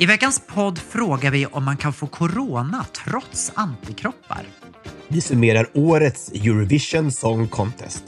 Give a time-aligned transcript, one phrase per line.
[0.00, 4.46] I veckans podd frågar vi om man kan få corona trots antikroppar.
[5.08, 8.04] Vi summerar årets Eurovision Song Contest.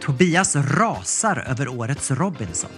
[0.00, 2.70] Tobias rasar över årets Robinson.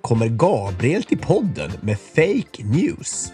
[0.00, 3.32] Kommer Gabriel till podden med fake news?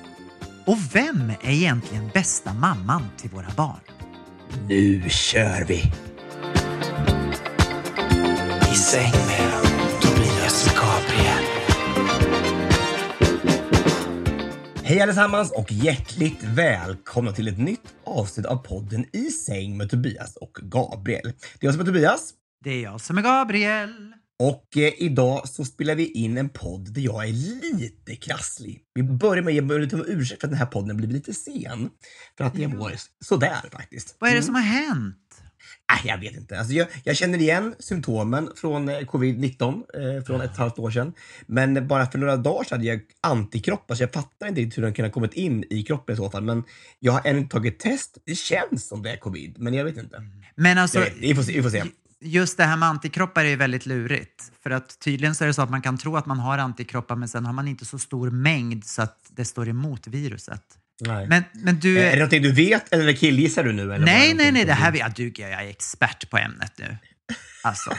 [0.67, 3.81] Och vem är egentligen bästa mamman till våra barn?
[4.69, 5.93] Nu kör vi!
[8.73, 9.56] I säng med
[14.89, 20.37] Hej allesammans och hjärtligt välkomna till ett nytt avsnitt av podden I säng med Tobias
[20.37, 21.23] och Gabriel.
[21.23, 22.34] Det är jag som är Tobias
[22.65, 24.12] Det är jag som är Gabriel.
[24.39, 27.33] och eh, idag så spelar vi in en podd där jag är
[27.79, 28.83] lite krasslig.
[28.95, 31.91] Vi börjar med att ge lite ursäkt för att den här podden blir lite sen.
[32.39, 32.92] För att det var
[33.25, 34.17] sådär faktiskt.
[34.19, 35.42] Vad är det som har hänt?
[35.92, 36.59] Nej, jag vet inte.
[36.59, 39.83] Alltså, jag, jag känner igen symptomen från eh, covid-19
[40.19, 41.12] eh, från ett halvt år sedan.
[41.47, 44.83] Men bara för några dagar sedan hade jag antikroppar så jag fattar inte riktigt hur
[44.83, 46.42] den kunde ha kommit in i kroppen i så fall.
[46.42, 46.64] Men
[46.98, 48.19] jag har ännu inte tagit test.
[48.27, 50.23] Det känns som det är covid, men jag vet inte.
[50.55, 51.83] Men alltså, vet, vi, får se, vi får se.
[52.20, 54.53] just det här med antikroppar är ju väldigt lurigt.
[54.63, 57.17] För att tydligen så är det så att man kan tro att man har antikroppar
[57.17, 60.63] men sen har man inte så stor mängd så att det står emot viruset.
[61.01, 61.27] Nej.
[61.29, 61.98] Men, men du...
[61.98, 63.83] Är det någonting du vet eller killgissar du nu?
[63.83, 65.64] Eller Nej, nej, nej, det du- här jag duger jag.
[65.64, 66.96] Är expert på ämnet nu.
[67.62, 67.90] Alltså,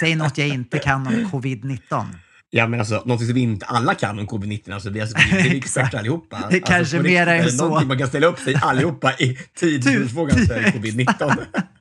[0.00, 2.06] säg något jag inte kan om covid-19.
[2.50, 4.72] Ja, men alltså någonting som vi inte alla kan om covid-19.
[4.74, 6.36] Alltså, vi, alltså, vi är experter allihopa.
[6.36, 7.64] Det alltså, kanske på mer riktigt, än är så.
[7.64, 11.36] någonting man kan ställa upp sig allihopa i så är det covid-19.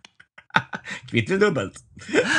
[1.10, 1.74] Kvitt eller dubbelt.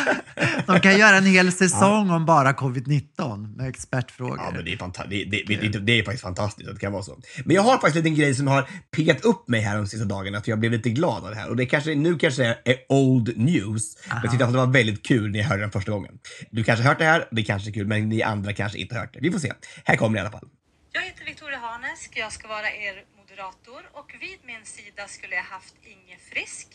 [0.66, 4.38] De kan göra en hel säsong om bara covid-19 med expertfrågor.
[4.38, 6.92] Ja, men det är, fanta- det, det, det, det, är faktiskt fantastiskt att det kan
[6.92, 7.18] vara så.
[7.44, 10.04] Men jag har faktiskt en liten grej som har piggat upp mig här de sista
[10.04, 11.48] dagarna, att jag blev lite glad av det här.
[11.48, 14.66] Och det kanske, nu kanske är, är old news, men jag tyckte att det var
[14.66, 16.18] väldigt kul när jag hörde den första gången.
[16.50, 18.94] Du kanske har hört det här, det kanske är kul, men ni andra kanske inte
[18.94, 19.20] har hört det.
[19.20, 19.52] Vi får se.
[19.84, 20.48] Här kommer det i alla fall.
[20.92, 25.42] Jag heter Victoria Hanesk, jag ska vara er moderator och vid min sida skulle jag
[25.42, 26.68] haft Inge Frisk.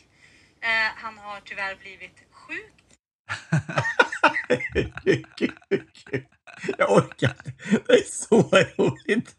[0.61, 2.73] Eh, han har tyvärr blivit sjuk.
[6.77, 7.51] jag orkar inte.
[7.87, 8.41] Det är så
[8.77, 9.35] roligt.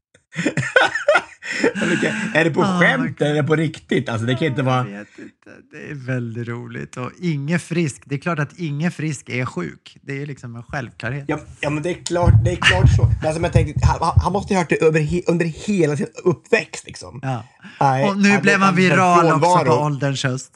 [2.34, 4.08] Är det på Oh skämt eller är det på riktigt?
[4.08, 4.88] Alltså, det kan inte vara...
[4.90, 5.50] Jag vet inte.
[5.70, 6.96] Det är väldigt roligt.
[6.96, 9.96] Och Inge Frisk, det är klart att Inge Frisk är sjuk.
[10.02, 11.24] Det är liksom en självklarhet.
[11.28, 13.04] Ja, ja men det är klart, det är klart så.
[13.04, 16.06] Men alltså, men jag tänkte, han, han måste ha hört det över, under hela sin
[16.24, 16.86] uppväxt.
[16.86, 17.20] Liksom.
[17.22, 17.44] Ja.
[17.80, 20.52] Nej, Och nu han- blev han viral också på ålderns höst.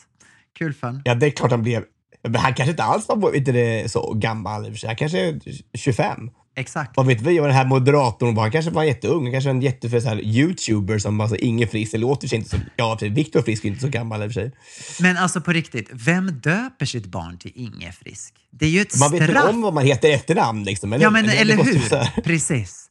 [0.58, 1.02] Kul honom.
[1.04, 1.84] Ja, det är klart han blev.
[2.22, 4.86] Men han kanske inte alls var inte det, så gammal i och för sig.
[4.86, 5.40] Han kanske är
[5.74, 6.30] 25.
[6.56, 6.96] Exakt.
[6.96, 8.42] Vad vet vi vad den här moderatorn var?
[8.42, 9.22] Han kanske var jätteung.
[9.22, 11.92] Han kanske var en här, youtuber som alltså ingen frisk.
[11.92, 12.56] Det låter sig inte så...
[12.76, 12.98] Ja.
[13.00, 14.52] Viktor Frisk är inte så gammal i och för sig.
[15.00, 18.34] Men alltså på riktigt, vem döper sitt barn till Inge Frisk?
[18.50, 19.50] Det är ju ett Man vet väl straff.
[19.50, 20.92] om vad man heter i efternamn liksom?
[20.92, 22.22] Eller, Ja, men eller ju hur?
[22.24, 22.86] Precis.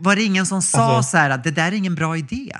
[0.00, 2.52] Var det ingen som sa Alltså- så här att det där är ingen bra idé?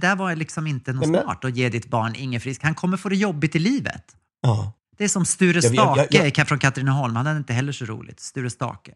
[0.00, 2.62] Det där var liksom inte något men- smart att ge ditt barn Inge Frisk.
[2.62, 4.02] Han kommer få det jobbigt i livet.
[4.42, 4.72] Ja.
[4.98, 7.16] Det är som Sture Jag- jag- jag- Stake från Katrineholm.
[7.16, 8.20] Han hade inte heller så roligt.
[8.20, 8.92] Sture Stake.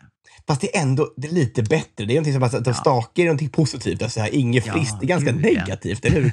[0.47, 2.05] Fast det är ändå det är lite bättre.
[2.05, 2.75] Det är någonting som att ja.
[2.75, 4.02] stake är någonting positivt.
[4.02, 6.32] Alltså, här, inget Ja, är ganska gud, negativt, eller hur?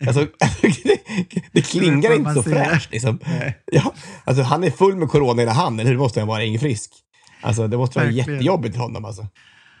[0.06, 0.26] Alltså,
[0.62, 0.98] det,
[1.52, 2.92] det klingar inte så fräscht.
[2.92, 3.18] Liksom.
[3.72, 3.92] Ja,
[4.24, 5.86] alltså, han är full med corona i ena handen.
[5.86, 6.90] Hur måste han vara ingen frisk?
[7.40, 8.34] Alltså, det måste vara Verkligen.
[8.34, 9.04] jättejobbigt för honom.
[9.04, 9.26] Alltså.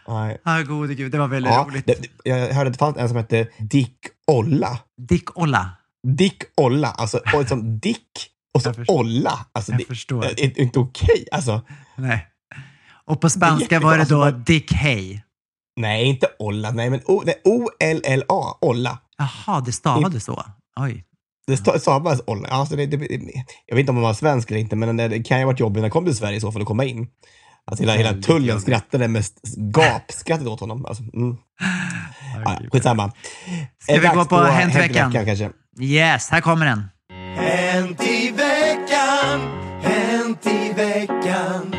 [0.08, 0.38] Nej.
[0.44, 1.12] Ja, gode gud.
[1.12, 1.86] Det var väldigt Ja, roligt.
[1.86, 3.96] det, jag hörde att det fanns en som hette Dick
[4.26, 4.78] Olla.
[5.08, 5.70] Dick Olla.
[6.16, 8.06] Dick Olla, alltså och som Dick
[8.54, 8.90] och så Jag.
[8.90, 9.46] Olla.
[9.52, 10.20] Alltså, Jag det, förstår.
[10.36, 11.26] Det är inte okej.
[11.32, 11.60] Alltså,
[11.96, 12.26] Nej.
[13.04, 15.20] Och på spanska var det då Alltså, Dick Hey.
[15.76, 16.70] nej, inte Olla.
[16.70, 18.58] Nej, men O-L-L-A.
[18.60, 18.98] Olla.
[19.18, 20.44] Jaha, det stavades så.
[20.80, 21.04] Oj.
[21.46, 22.46] Det sta- stavas Olli.
[22.48, 22.96] Alltså det, det,
[23.66, 25.60] jag vet inte om han var svensk eller inte, men det, kan ju ha varit
[25.60, 27.06] jobbigt när han kom till Sverige i så fall att komma in.
[27.70, 29.24] Alltså hela, hela tullen skrattade med
[29.56, 30.86] gapskrattet åt honom.
[30.86, 31.36] Alltså, mm.
[32.44, 33.12] ja, skitsamma.
[33.78, 35.12] Ska Är vi gå på Hänt i veckan?
[35.12, 35.50] kanske.
[35.80, 36.84] Yes, här kommer den.
[37.36, 39.40] Hänt i veckan,
[39.82, 41.74] hänt i veckan.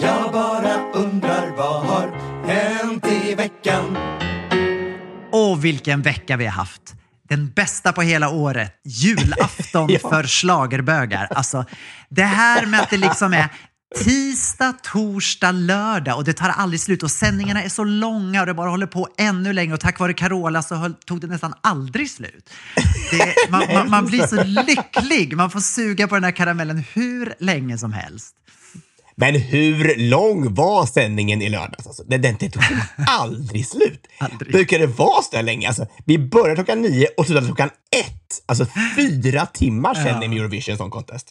[0.00, 2.10] Jag bara undrar vad har
[2.46, 3.96] hänt i veckan?
[5.32, 6.82] Åh, vilken vecka vi har haft.
[7.28, 8.72] Den bästa på hela året.
[8.84, 10.08] Julafton Ja.
[10.10, 11.28] för schlagerbögar.
[11.30, 11.64] Alltså,
[12.08, 13.48] det här med att det liksom är
[13.94, 18.54] tisdag, torsdag, lördag och det tar aldrig slut och sändningarna är så långa och det
[18.54, 22.10] bara håller på ännu längre och tack vare Carola så höll, tog det nästan aldrig
[22.10, 22.50] slut.
[23.10, 25.36] Det, man, man, man blir så lycklig.
[25.36, 28.34] Man får suga på den här karamellen hur länge som helst.
[29.16, 31.86] Men hur lång var sändningen i lördags?
[31.86, 32.62] Alltså, den, den tog
[33.06, 34.06] aldrig slut.
[34.18, 34.52] Aldrig.
[34.52, 35.68] Brukar det vara så länge?
[35.68, 38.42] Alltså, vi började klockan nio och slutade klockan ett.
[38.46, 38.66] Alltså
[38.96, 41.28] fyra timmar sen i Eurovision Song Contest.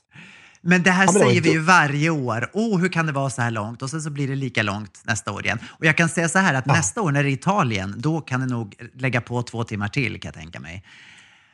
[0.64, 2.50] Men det här Ja, men det säger ju vi ju varje år.
[2.54, 3.82] Åh, hur kan det vara så här långt?
[3.82, 5.60] Och sen så blir det lika långt nästa år igen.
[5.68, 8.40] Och jag kan säga så här att nästa år när det är Italien, då kan
[8.40, 10.84] det nog lägga på två timmar till kan jag tänka mig.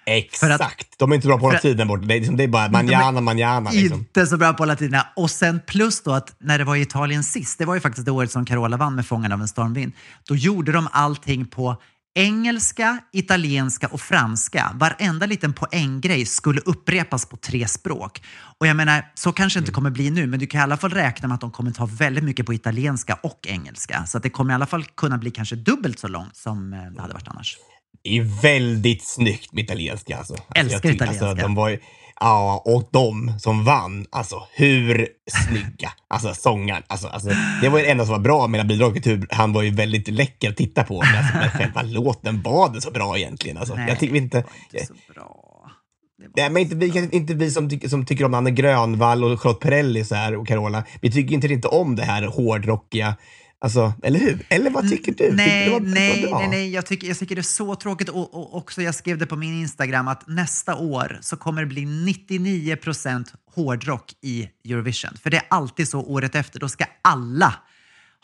[0.05, 0.61] Exakt.
[0.61, 1.99] att- de är inte bra på att hålla att- tiden bort.
[2.07, 3.69] Det är, liksom, det är bara manjana, manjana.
[3.71, 3.99] Liksom.
[3.99, 5.07] Inte så bra på latinerna.
[5.15, 8.05] Och sen plus då att när det var i Italien sist, det var ju faktiskt
[8.05, 9.91] det året som Carola vann med Fångarna av en stormvind,
[10.27, 11.81] då gjorde de allting på
[12.17, 14.71] engelska, italienska och franska.
[14.75, 18.21] Varenda liten poänggrej skulle upprepas på tre språk.
[18.59, 19.63] Och jag menar, så kanske Mm.
[19.63, 21.71] inte kommer bli nu, men du kan i alla fall räkna med att de kommer
[21.71, 24.05] ta väldigt mycket på italienska och engelska.
[24.05, 26.79] Så att det kommer i alla fall kunna bli kanske dubbelt så långt som eh,
[26.95, 27.57] det hade varit annars.
[28.03, 30.17] Det är väldigt snyggt med italienska.
[30.17, 30.33] Alltså.
[30.33, 31.25] Alltså, Älskar jag tycker- italienska.
[31.27, 31.79] Alltså, de var
[32.19, 35.91] ja, och de som vann, alltså hur snygga.
[36.07, 36.83] Alltså sångaren.
[36.87, 37.29] Alltså, alltså,
[37.61, 39.31] det var ju det enda som var bra med bidraget.
[39.31, 41.01] Han var ju väldigt läcker att titta på.
[41.01, 43.57] Men, alltså, men själva låten var det så bra egentligen.
[43.57, 44.37] Alltså, jag tycker inte...
[44.37, 45.43] det var inte så bra.
[46.35, 49.59] Nej, men inte vi, inte vi som, tycker, som tycker om Anne Grönvall och Charlotte
[49.59, 50.83] Perrelli så här, och Carola.
[51.01, 53.15] Vi tycker inte, inte om det här hårdrockiga.
[53.59, 54.45] Alltså, eller hur?
[54.49, 55.17] Eller vad tycker du?
[55.17, 56.73] Tycker du Nej, nej, nej, nej.
[56.73, 58.09] Jag tycker, jag tycker det är så tråkigt.
[58.09, 61.67] Och, och också, jag skrev det på min Instagram att nästa år så kommer det
[61.67, 65.11] bli 99 procent hårdrock i Eurovision.
[65.23, 66.59] För det är alltid så året efter.
[66.59, 67.53] Då ska alla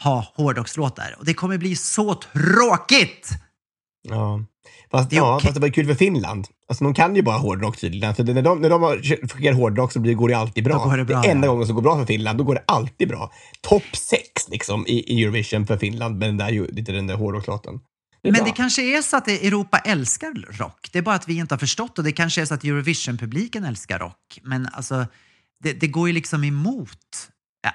[0.03, 1.15] ha hårdrockslåtar.
[1.19, 3.29] Och det kommer bli så tråkigt!
[4.01, 4.45] Ja.
[4.95, 5.45] Fast, Det ja, okej.
[5.47, 6.47] fast det var kul för Finland.
[6.67, 8.15] Alltså, de kan ju bara hårdrock tydligen.
[8.15, 10.73] För när de, när de skickar hårdrock så blir, går det alltid bra.
[10.77, 12.63] Då går det bra, är enda gången som går bra för Finland, då går det
[12.67, 13.31] alltid bra.
[13.61, 17.15] Topp sex liksom, i, i Eurovision för Finland med den där, ju- lite den där
[17.15, 17.73] hårdrockslåten.
[18.21, 18.45] Det är Men bra.
[18.45, 20.89] det kanske är så att det- Europa älskar rock.
[20.91, 23.63] Det är bara att vi inte har förstått och det kanske är så att Eurovision-publiken
[23.63, 24.39] älskar rock.
[24.43, 25.05] Men alltså,
[25.63, 26.89] det, det går ju liksom emot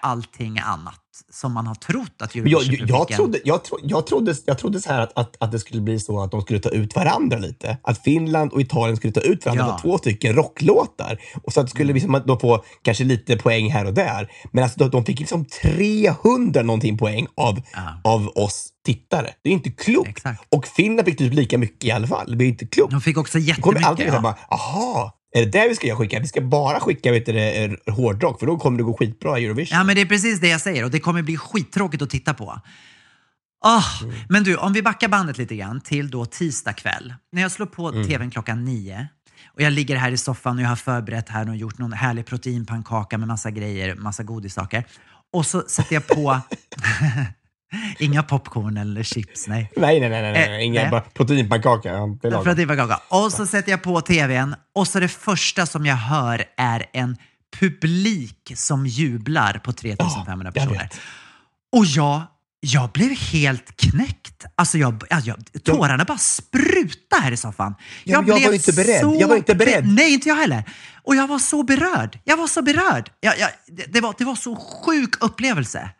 [0.02, 1.00] allting annat
[1.32, 2.96] som man har trott att Men Jag, Eurovision-publiken...
[2.96, 5.58] jag, jag, trodde, jag, tro, jag, trodde, jag trodde så här att, att, att det
[5.58, 7.78] skulle bli så att de skulle ta ut varandra lite.
[7.82, 9.70] Att Finland och Italien skulle ta ut varandra Ja.
[9.70, 9.80] Mm.
[9.82, 11.18] två stycken rocklåtar.
[11.44, 14.30] Och så att det skulle liksom att de få kanske lite poäng här och där.
[14.52, 18.00] Men alltså, de, de fick liksom 300 någonting poäng av, Ja.
[18.12, 19.30] av oss tittare.
[19.42, 20.08] Det är inte klokt.
[20.08, 20.44] Exakt.
[20.56, 22.38] Och Finland fick typ lika mycket i alla fall.
[22.38, 22.90] Det är inte klokt.
[22.92, 23.86] De fick också kommer jättemycket.
[23.86, 24.14] alltid ja.
[24.14, 24.20] Ja.
[24.20, 26.20] bara, aha, är det där vi ska skicka?
[26.20, 29.38] Vi ska bara skicka vet du, det, eh, hårdrock, för då kommer det gå skitbra
[29.38, 29.78] i Eurovision.
[29.78, 32.34] ja, men det är precis det jag säger och det kommer bli skittråkigt att titta
[32.34, 32.60] på.
[33.64, 33.84] Ah,
[34.28, 37.14] Men du, om vi backar bandet lite grann till då tisdag kväll.
[37.32, 39.08] När jag slår på tvn klockan nio
[39.54, 42.26] och jag ligger här i soffan och jag har förberett här och gjort någon härlig
[42.26, 44.84] proteinpannkaka med massa grejer, massa godissaker.
[45.32, 46.40] Och så sätter jag på
[47.98, 49.70] Inga popcorn eller chips, nej.
[49.76, 50.60] Nej, nej, nej, nej, nej.
[50.60, 51.90] Eh, Inga bara proteinpannkaka.
[52.42, 53.00] Proteinpannkaka.
[53.08, 57.16] Och så sätter jag på tvn och så det första som jag hör är en
[57.60, 60.78] publik som jublar på 3500 jag personer.
[60.82, 61.00] vet.
[61.76, 62.22] Och jag,
[62.60, 64.44] jag blev helt knäckt.
[64.54, 67.74] Alltså jag, jag, tårarna bara spruta här i soffan.
[68.04, 69.00] Ja, men jag var inte beredd.
[69.00, 69.84] så Jag var inte beredd.
[69.84, 70.64] be- Nej, inte jag heller.
[71.02, 72.18] Och jag var så berörd.
[72.24, 73.10] Jag var så berörd.
[73.20, 75.90] Jag, jag, det, det, var, det var så sjuk upplevelse.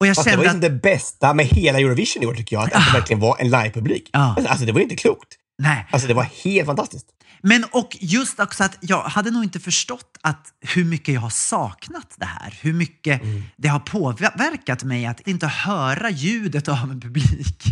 [0.00, 0.82] Och jag Fast det var kände ju att...
[0.82, 3.50] det bästa med hela Eurovision i år tycker jag, att, att det verkligen var en
[3.50, 4.10] livepublik.
[4.12, 4.36] Ja.
[4.48, 5.28] Alltså, det var inte klokt.
[5.58, 5.86] Nej.
[5.90, 7.06] Alltså det var helt fantastiskt.
[7.42, 11.30] Men och just också att jag hade nog inte förstått att hur mycket jag har
[11.30, 12.58] saknat det här.
[12.60, 13.42] Hur mycket Mm.
[13.56, 17.62] det har påverkat mig att inte höra ljudet av en publik.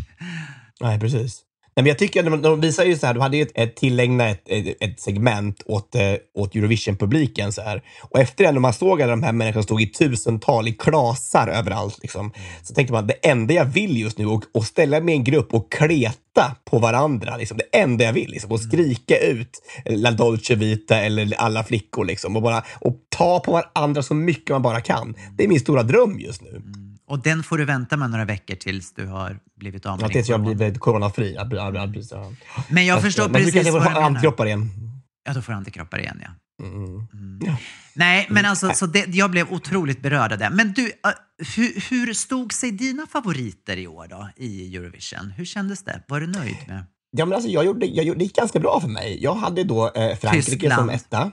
[0.81, 1.41] Nej, precis.
[1.75, 3.77] Nej, men jag tycker, de, de visar ju så här, de hade ju ett, ett
[3.77, 7.53] tillägnat ett, ett, ett segment åt, eh, åt Eurovision-publiken.
[7.53, 7.83] Så här.
[8.01, 11.49] Och efter det, när man såg alla de här människorna stod i tusental i klasar
[11.49, 15.15] överallt, liksom, så tänkte man det enda jag vill just nu är att ställa mig
[15.15, 17.37] i en grupp och kleta på varandra.
[17.37, 17.59] Liksom.
[17.59, 18.31] Det enda jag vill.
[18.31, 22.05] Liksom, och skrika ut La Dolce Vita eller alla flickor.
[22.05, 25.15] Liksom, och, bara, och ta på varandra så mycket man bara kan.
[25.37, 26.63] Det är min stora dröm just nu.
[27.13, 30.13] Och den får du vänta med några veckor tills du har blivit av med Att
[30.13, 30.55] din tills jag corona.
[30.55, 31.37] blivit coronafri.
[32.69, 34.03] Men jag förstår men precis vad du menar.
[34.03, 34.71] antikroppar igen.
[35.25, 36.31] Ja, då får antikroppar igen ja.
[36.67, 37.07] Mm.
[37.95, 40.51] Nej, men alltså, så det, jag blev otroligt berörd av det.
[40.51, 40.91] Men du, uh,
[41.57, 45.31] hur, hur stod sig dina favoriter i år då i Eurovision?
[45.37, 46.03] Hur kändes det?
[46.09, 46.85] Var du nöjd med?
[47.11, 49.19] Ja, men alltså, jag gjorde, jag gjorde, det gick ganska bra för mig.
[49.23, 50.75] Jag hade då eh, Frankrike Tyskland.
[50.75, 51.33] som etta.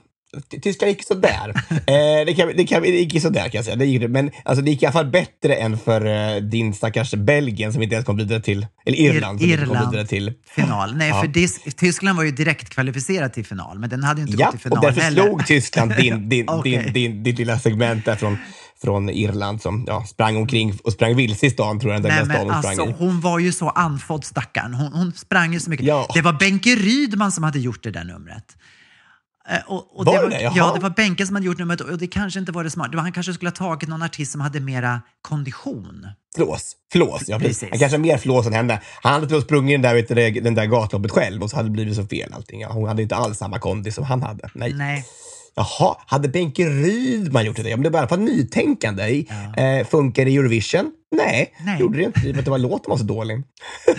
[0.51, 1.53] Ty- Tyskland gick sådär.
[1.69, 3.75] eh, det, kan, det, kan, det gick sådär kan jag säga.
[3.75, 6.05] Det gick, men alltså, det gick i alla fall bättre än för
[6.35, 10.09] eh, din stackars Belgien som inte ens kom vidare till, eller Irland kom Irland.
[10.09, 10.33] till.
[10.55, 10.95] Final.
[10.95, 11.21] Nej, Ja.
[11.21, 14.45] för dis- Tyskland var ju direkt kvalificerad till final, men den hade ju inte Ja,
[14.45, 15.21] gått till final och därför heller.
[15.23, 16.77] slog Tyskland din, din, Okej.
[16.83, 18.37] din, din, ditt lilla segment där från,
[18.81, 22.25] från Irland som ja, sprang omkring och sprang vilse i stan, tror jag, den Nej,
[22.25, 22.95] men hon alltså, i.
[22.97, 24.73] hon var ju så andfådd stackarn.
[24.73, 25.85] Hon, hon sprang ju så mycket.
[25.85, 26.07] Ja.
[26.13, 28.43] Det var Benke Rydman som hade gjort det där numret.
[29.49, 30.41] Eh, Och, och Var det var, det?
[30.41, 30.53] Jaha.
[30.55, 32.91] ja, det var Benke som hade gjort numret och det kanske inte var det smart.
[32.91, 36.07] Det var, han kanske skulle ha tagit någon artist som hade mera kondition.
[36.35, 36.75] Flås.
[36.91, 37.59] Flås, ja precis.
[37.59, 37.69] Precis.
[37.69, 38.81] Han kanske har mer flås än henne.
[39.01, 41.95] Han hade väl sprungit den där, den där gatloppet själv och så hade det blivit
[41.95, 42.65] så fel allting.
[42.65, 44.49] Hon hade inte alls samma kondis som han hade.
[44.53, 44.73] Nej.
[44.73, 45.05] Nej.
[45.59, 47.69] Jaha, hade Benke Rydman gjort det?
[47.69, 49.03] Ja, men det var i alla fall nytänkande.
[49.03, 50.91] I, eh, funkar det i Eurovision?
[51.11, 51.79] Nej, Nej.
[51.79, 52.19] gjorde det inte.
[52.19, 53.43] I och med att det var låten var så dålig.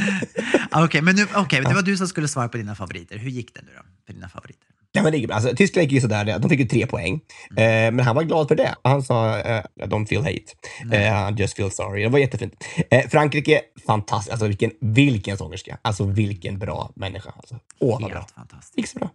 [0.71, 3.19] Okej, men nu, okay, det var du som skulle svara på dina favoriter.
[3.19, 3.83] Hur gick det nu då?
[4.07, 4.67] För dina favoriter?
[4.93, 5.31] Ja, men det.
[5.31, 7.21] Alltså, Tyskland gick ju sådär, de fick ju tre poäng.
[7.51, 8.75] Eh, men han var glad för det.
[8.83, 10.97] Han sa eh, “Don't feel hate”.
[10.97, 12.03] Eh, “Just feel sorry”.
[12.03, 12.65] Det var jättefint.
[12.91, 14.33] Eh, Frankrike, fantastiskt.
[14.33, 15.79] Alltså vilken, vilken sångerska.
[15.83, 17.31] Alltså vilken bra människa.
[17.37, 17.59] Alltså.
[17.79, 18.27] Åh, vad bra.
[18.37, 18.77] Fantastiskt.
[18.77, 19.11] Gick så bra.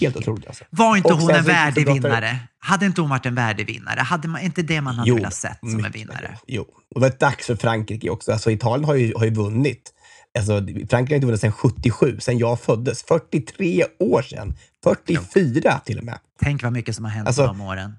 [0.00, 0.64] Helt otroligt alltså.
[0.70, 2.38] Var inte Och hon en värdig vinnare?
[2.58, 4.00] Hade inte hon varit en värdig vinnare?
[4.00, 6.38] Hade man inte det man hade velat sett som en mycket vinnare?
[6.46, 6.62] Jo,
[6.94, 8.32] och det var dags för Frankrike också.
[8.32, 9.92] Alltså, Italien har ju, har ju vunnit.
[10.38, 10.52] Alltså,
[10.90, 13.02] Frankrike har inte vunnit sedan 77, sedan jag föddes.
[13.02, 14.54] 43 år sedan.
[14.84, 16.18] 44 till och med.
[16.42, 17.96] Tänk vad mycket som har hänt Alltså- de åren.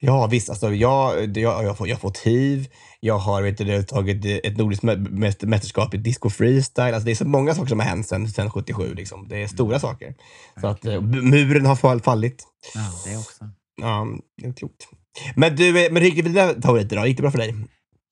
[0.00, 0.50] Ja, visst.
[0.50, 2.68] Alltså, jag, jag, jag, har fått, jag har fått hiv.
[3.00, 6.94] Jag har vet du, tagit ett nordiskt mä- mäst- mästerskap i disco freestyle.
[6.94, 8.94] Alltså, det är så många saker som har hänt sedan, sedan 77.
[8.94, 9.28] Liksom.
[9.28, 10.14] Det är stora saker.
[10.60, 12.44] Så att, eh, muren har fall- fallit.
[12.74, 13.44] Ja, det också.
[13.80, 14.06] Ja,
[14.42, 14.88] det är klokt.
[15.36, 17.06] Men du, eh, men hur gick det med dina favoriter då?
[17.06, 17.54] Gick det bra för dig?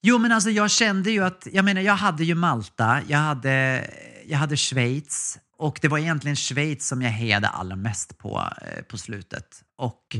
[0.03, 3.85] Jo, men alltså jag kände ju att, jag menar jag hade ju Malta, jag hade,
[4.27, 8.83] jag hade Schweiz och det var egentligen Schweiz som jag hejade allra mest på eh,
[8.85, 9.45] på slutet.
[9.79, 10.17] Och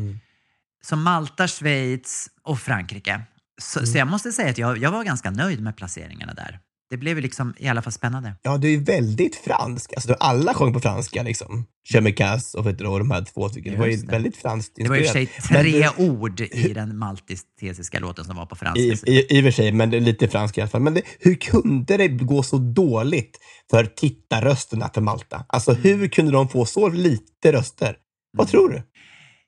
[0.85, 3.21] så Malta, Schweiz och Frankrike.
[3.63, 6.59] Så, så jag måste säga att jag, jag var ganska nöjd med placeringarna där.
[6.91, 8.35] Det blev liksom i alla fall spännande.
[8.43, 9.93] Ja, du är väldigt fransk.
[9.97, 11.23] Alltså, alla sjöng på franska.
[11.23, 11.67] Liksom.
[11.93, 13.73] Chemicas och, och de här två stycken.
[13.73, 14.13] Det var ju det.
[14.13, 15.31] väldigt franskt Det var i och för sig.
[15.51, 18.81] Men tre du- ord i den maltesiska låten som var på franska.
[18.83, 20.81] I, i, I och för sig, men lite fransk i alla fall.
[20.83, 23.39] Men det, hur kunde det gå så dåligt
[23.71, 25.45] för tittarrösterna för Malta?
[25.49, 25.83] Alltså Mm.
[25.83, 27.97] hur kunde de få så lite röster?
[28.39, 28.83] Vad tror du?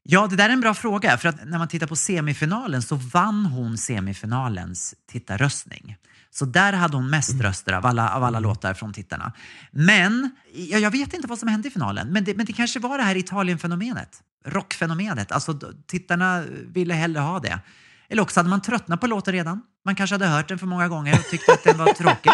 [0.02, 1.18] Ja, det där är en bra fråga.
[1.18, 5.96] För att när man tittar på semifinalen så vann hon semifinalens tittarröstning.
[6.30, 9.32] Så där hade hon mest röster av alla, av alla låtar från tittarna.
[9.70, 12.80] Men, ja, jag vet inte vad som hände i finalen, men det, men det kanske
[12.80, 14.20] var det här Italien-fenomenet.
[14.46, 15.32] Rockfenomenet.
[15.32, 17.60] Alltså tittarna ville hellre ha det.
[18.08, 19.62] Eller också hade man tröttnat på låten redan.
[19.84, 22.32] Man kanske hade hört den för många gånger och tyckte att den var tråkig.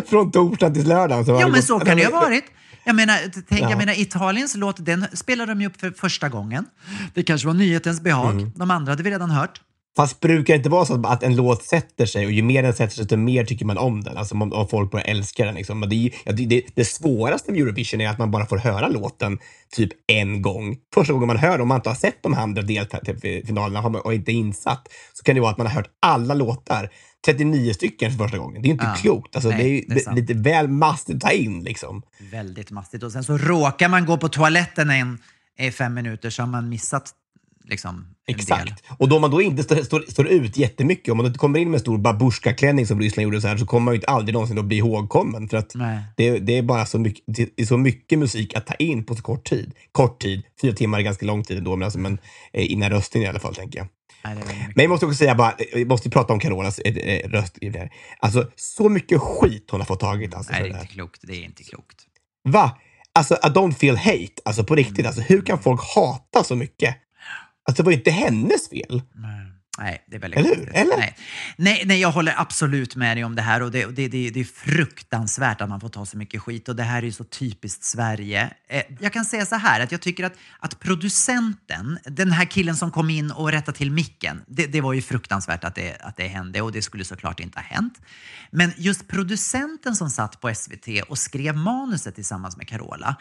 [0.10, 1.26] Från torsdag till lördag.
[1.26, 2.44] Så Ja, men så kan det ju ha varit.
[2.86, 3.16] Jag menar,
[3.48, 3.70] tänk, Ja.
[3.70, 6.64] jag menar, Italiens låt, den spelade de ju upp för första gången.
[7.14, 8.32] Det kanske var nyhetens behag.
[8.32, 8.52] Mm.
[8.56, 9.60] De andra hade vi redan hört.
[9.96, 12.72] Fast brukar det inte vara så att en låt sätter sig och ju mer den
[12.72, 14.16] sätter sig, desto mer tycker man om den.
[14.16, 15.54] Alltså om, om folk börjar älska den.
[15.54, 15.80] Liksom.
[15.80, 19.38] Men det, det, det, det svåraste med Eurovision är att man bara får höra låten
[19.76, 20.76] typ en gång.
[20.94, 24.32] Första gången man hör den, om man inte har sett de andra delfinalerna och inte
[24.32, 26.90] insatt, så kan det vara att man har hört alla låtar.
[27.24, 28.62] 39 stycken för första gången.
[28.62, 28.94] Det är inte Ja.
[28.94, 29.36] klokt.
[29.36, 31.62] Alltså, Nej, det är, ju det är lite väl mastigt att ta in.
[31.64, 32.02] Liksom.
[32.30, 33.02] Väldigt mastigt.
[33.02, 35.18] Och sen så råkar man gå på toaletten en,
[35.58, 37.12] i fem minuter så har man missat
[37.66, 37.94] liksom,
[38.26, 38.40] en del.
[38.40, 38.84] Exakt.
[38.98, 41.70] Och då man då inte står, står, står ut jättemycket, om man inte kommer in
[41.70, 44.32] med en stor babusjka-klänning som Ryssland gjorde så här, så kommer man ju inte aldrig
[44.32, 45.48] någonsin att bli ihågkommen.
[45.48, 45.72] För att
[46.16, 49.14] det, det är bara så mycket, det är så mycket musik att ta in på
[49.14, 49.72] så kort tid.
[49.92, 52.18] Kort tid, fyra timmar är ganska lång tid ändå, men, alltså, men
[52.52, 53.88] eh, innan röstningen i alla fall tänker jag.
[54.24, 54.72] Nej, det.
[54.74, 57.28] Men jag måste också säga bara, eh, vi måste ju prata om Carolas eh, eh,
[57.28, 57.90] röst i det här.
[58.18, 60.34] Alltså så mycket skit hon har fått tagit.
[60.34, 61.20] Alltså, Nej, det är det inte klokt.
[61.22, 61.96] Det är inte klokt.
[62.48, 62.78] Va?
[63.12, 64.42] Alltså, I don't feel hate.
[64.44, 64.98] Alltså på riktigt.
[64.98, 65.06] Mm.
[65.06, 66.96] Alltså, hur kan folk hata så mycket?
[67.66, 69.02] Alltså det var ju inte hennes fel.
[69.14, 69.56] Nej.
[69.78, 70.76] Nej, det är väldigt Eller hur?
[70.76, 70.96] Eller?
[70.96, 71.16] Nej.
[71.56, 74.40] Nej, nej, jag håller absolut med dig om det här och det, det, det, det
[74.40, 77.24] är fruktansvärt att man får ta så mycket skit och det här är ju så
[77.24, 78.50] typiskt Sverige.
[78.68, 82.76] Eh, jag kan säga så här att jag tycker att, att producenten, den här killen
[82.76, 86.16] som kom in och rättade till micken, det, det var ju fruktansvärt att det, att
[86.16, 88.00] det hände och det skulle såklart inte ha hänt.
[88.50, 93.16] Men just producenten som satt på SVT och skrev manuset tillsammans med Carola,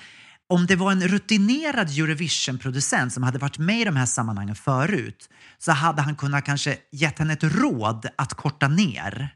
[0.49, 5.29] om det var en rutinerad Eurovision-producent som hade varit med i de här sammanhangen förut
[5.57, 9.29] så hade han kunnat kanske gett henne ett råd att korta ner.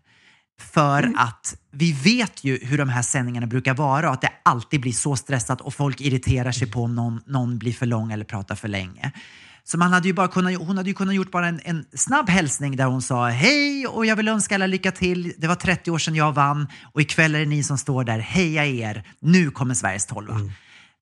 [0.62, 4.82] För att vi vet ju hur de här sändningarna brukar vara och att det alltid
[4.82, 8.26] blir så stressat och folk irriterar sig på om någon, någon blir för lång eller
[8.26, 9.12] pratar för länge.
[9.64, 12.30] Så man hade ju bara kunnat, hon hade ju kunnat gjort bara en, en snabb
[12.30, 15.34] hälsning där hon sa hej och jag vill önska alla lycka till.
[15.38, 18.20] Det var 30 år sedan jag vann och ikväll är det ni som står där.
[18.20, 19.04] Heja er!
[19.20, 20.40] Nu kommer Sveriges tolva.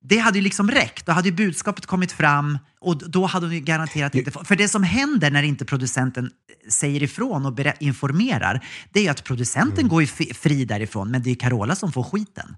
[0.04, 1.06] Det hade ju liksom räckt.
[1.06, 4.48] Då hade ju budskapet kommit fram och då hade hon ju garanterat inte fått...
[4.48, 6.32] För det som händer när inte producenten
[6.70, 11.32] säger ifrån och informerar, det är ju att producenten går ju fri därifrån, men det
[11.32, 12.56] är Carola som får skiten.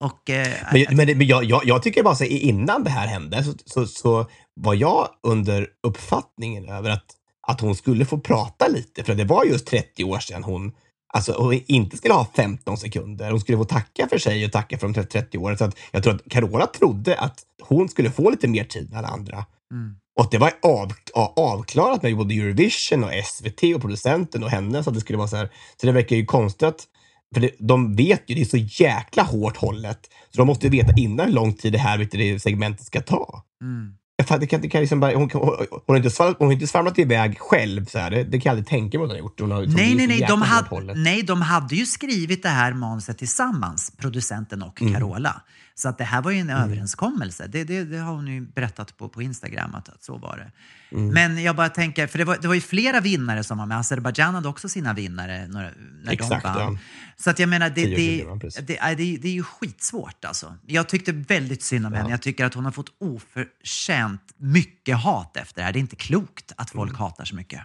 [0.00, 3.44] Och, eh, Men, men, men jag, jag, jag tycker bara så innan det här hände
[3.44, 7.06] så, så, så var jag under uppfattningen över att,
[7.48, 9.04] att hon skulle få prata lite.
[9.04, 10.72] För det var just 30 år sedan hon,
[11.14, 13.30] alltså, hon inte skulle ha 15 sekunder.
[13.30, 15.58] Hon skulle få tacka för sig och tacka för de 30 åren.
[15.58, 18.98] Så att jag tror att Carola trodde att hon skulle få lite mer tid än
[18.98, 19.44] alla andra.
[19.72, 19.96] Mm.
[20.18, 24.82] Och det var av, av, avklarat med både Eurovision och SVT och producenten och henne.
[24.82, 25.50] Så att det skulle vara så här.
[25.80, 26.86] Så det verkar ju konstigt att
[27.34, 30.00] för det, de vet ju, det är så jäkla hårt hållet.
[30.30, 33.44] Så de måste ju veta innan hur lång tid det här det segmentet ska ta.
[33.62, 33.96] mm.
[34.18, 36.66] Det kan, det kan liksom bara, hon, hon, hon, har inte svamlat, hon har inte
[36.66, 37.84] svamlat iväg själv.
[37.86, 38.10] Så här.
[38.10, 39.40] Det, det kan jag aldrig tänka mig att hon har gjort.
[39.40, 40.24] Hon har, liksom- Nej, nej, nej.
[40.28, 44.94] De, hade, nej, de hade ju skrivit det här manuset tillsammans, producenten och Mm.
[44.94, 45.40] Carola.
[45.74, 47.46] Så att det här var ju en överenskommelse.
[47.46, 50.50] Det, det, det har hon ju berättat på, på Instagram att, att så var det.
[50.96, 51.08] Mm.
[51.14, 53.78] Men jag bara tänker, för det var, det var ju flera vinnare som var med.
[53.78, 55.74] Azerbajdzjan hade också sina vinnare när,
[56.04, 56.72] när Exakt, de vann.
[56.72, 56.78] ja.
[57.18, 60.54] Så att jag menar, det, det, ja, det, är- det, är ju skitsvårt alltså.
[60.66, 62.10] Jag tyckte väldigt synd om henne.
[62.10, 65.72] Jag tycker att hon har fått oförtjänt mycket hat efter det här.
[65.72, 67.00] Det är inte klokt att folk Mm.
[67.00, 67.60] hatar så mycket.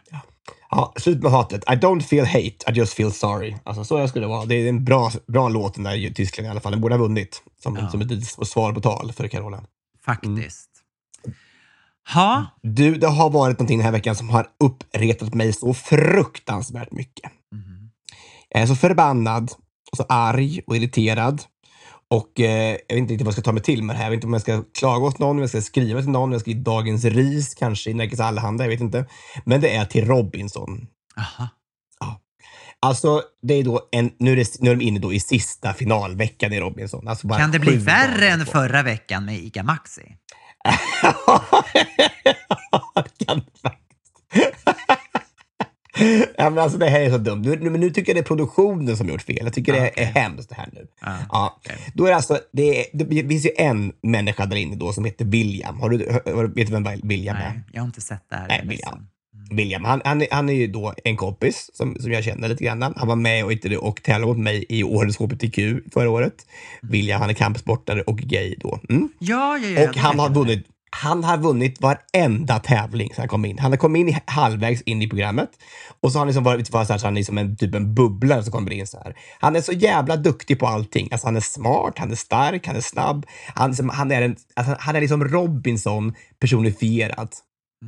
[0.69, 1.63] Ja, slut med hatet.
[1.63, 3.55] I don't feel hate, I just feel sorry.
[3.63, 4.45] Alltså så jag skulle vara.
[4.45, 6.71] Det är en bra, bra låt den där i Tyskland i alla fall.
[6.71, 9.63] Den borde ha vunnit som, som ett svar på tal för Carola.
[10.05, 10.69] Faktiskt.
[12.13, 16.91] Ha, Du, det har varit någonting den här veckan som har uppretat mig så fruktansvärt
[16.91, 17.31] mycket.
[18.49, 19.51] Jag är så förbannad,
[19.91, 21.41] och så arg och irriterad.
[22.09, 24.05] Och eh, jag vet inte riktigt vad jag ska ta mig till med det här.
[24.05, 26.23] Jag vet inte om jag ska klaga åt någon, om jag ska skriva till någon,
[26.23, 29.05] om jag ska i Dagens Ris, kanske i Nerikes Allehanda, jag vet inte.
[29.45, 30.87] Men det är till Robinson.
[31.17, 31.49] Aha.
[32.83, 35.73] Alltså, det är då en, nu, är det, nu är de inne då i sista
[35.73, 37.07] finalveckan i Robinson.
[37.07, 40.01] Alltså Kan det bli värre än förra veckan med Ica Maxi?
[43.25, 43.41] Kan
[46.37, 47.41] ja, men alltså, det här är så dumt.
[47.41, 49.39] Nu, men nu tycker jag det är produktionen som gjort fel.
[49.41, 50.87] Jag tycker det är, hemskt det här nu.
[51.01, 51.57] Ja, Ja.
[51.57, 51.77] okej.
[51.93, 55.05] Då är det, alltså, det, är, det finns ju en människa där inne då som
[55.05, 55.79] heter William.
[55.79, 55.97] Har du,
[56.55, 57.39] vet du vem William är?
[57.39, 58.47] Nej, jag har inte sett det här.
[58.47, 59.07] Nej, William.
[59.51, 62.63] William, han, han, är- han är ju då en kompis som, som jag känner lite
[62.63, 62.81] grann.
[62.97, 65.57] Han var med och, inte- och tävlade mot mig i årets HBTQ
[65.93, 66.33] förra året.
[66.81, 68.79] William, han är kampsportare och gay då.
[68.89, 69.09] Mm.
[69.19, 69.89] Ja, ja, ja.
[69.89, 73.59] Och han har vunnit han har vunnit varenda tävling sen han kom in.
[73.59, 75.49] Han har kommit in halvvägs in i programmet
[76.01, 77.93] och så har han liksom varit, så här, så han är som en, typ en
[77.95, 79.15] bubblare som kommer in så här.
[79.39, 81.07] Han är så jävla duktig på allting.
[81.11, 83.25] Alltså han är smart, han är stark, han är snabb.
[83.55, 87.29] Han, liksom, han, är, en, alltså, han är liksom Robinson personifierad.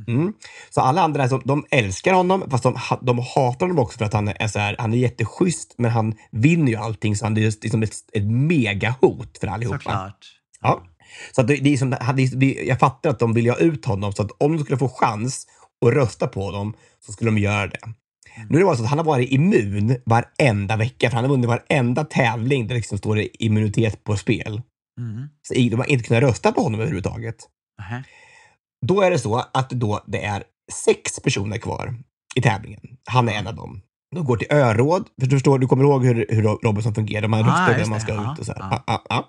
[0.08, 0.32] Mm.
[0.70, 4.12] Så alla andra så, de älskar honom, fast de, de hatar honom också för att
[4.12, 7.40] han är, så här, han är jätteschysst, men han vinner ju allting, så han är
[7.40, 9.78] just liksom ett, ett megahot för allihopa.
[9.78, 10.26] Såklart.
[10.60, 10.82] Ja.
[11.32, 11.96] Så att det, det är som,
[12.66, 15.46] jag fattar att de vill ha ut honom, så att om de skulle få chans
[15.86, 16.74] att rösta på honom
[17.06, 17.80] så skulle de göra det.
[18.48, 21.30] Nu är det bara så att han har varit immun varenda vecka, för han har
[21.30, 24.62] vunnit varenda tävling där liksom står det immunitet på spel.
[25.00, 25.28] Mm.
[25.42, 27.36] Så de har inte kunnat rösta på honom överhuvudtaget.
[27.78, 28.04] Nähä.
[28.86, 30.42] Då är det så att då det är
[30.84, 31.94] sex personer kvar
[32.34, 32.80] i tävlingen.
[33.10, 33.80] Han är en av dem.
[34.14, 35.08] De går till öråd.
[35.20, 37.28] För du förstår, du kommer ihåg hur, hur Robinson fungerar.
[37.28, 38.60] Man Ah, röstar vem man ska Ja, ut och så här.
[38.70, 39.28] Ja, ja, ja.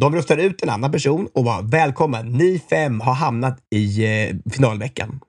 [0.00, 4.36] De röstar ut en annan person och bara välkommen, ni fem har hamnat i eh,
[4.52, 5.20] finalveckan.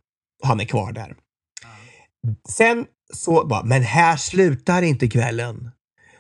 [0.42, 1.16] Och han är kvar där.
[2.50, 5.72] Sen så bara, men här slutar inte kvällen.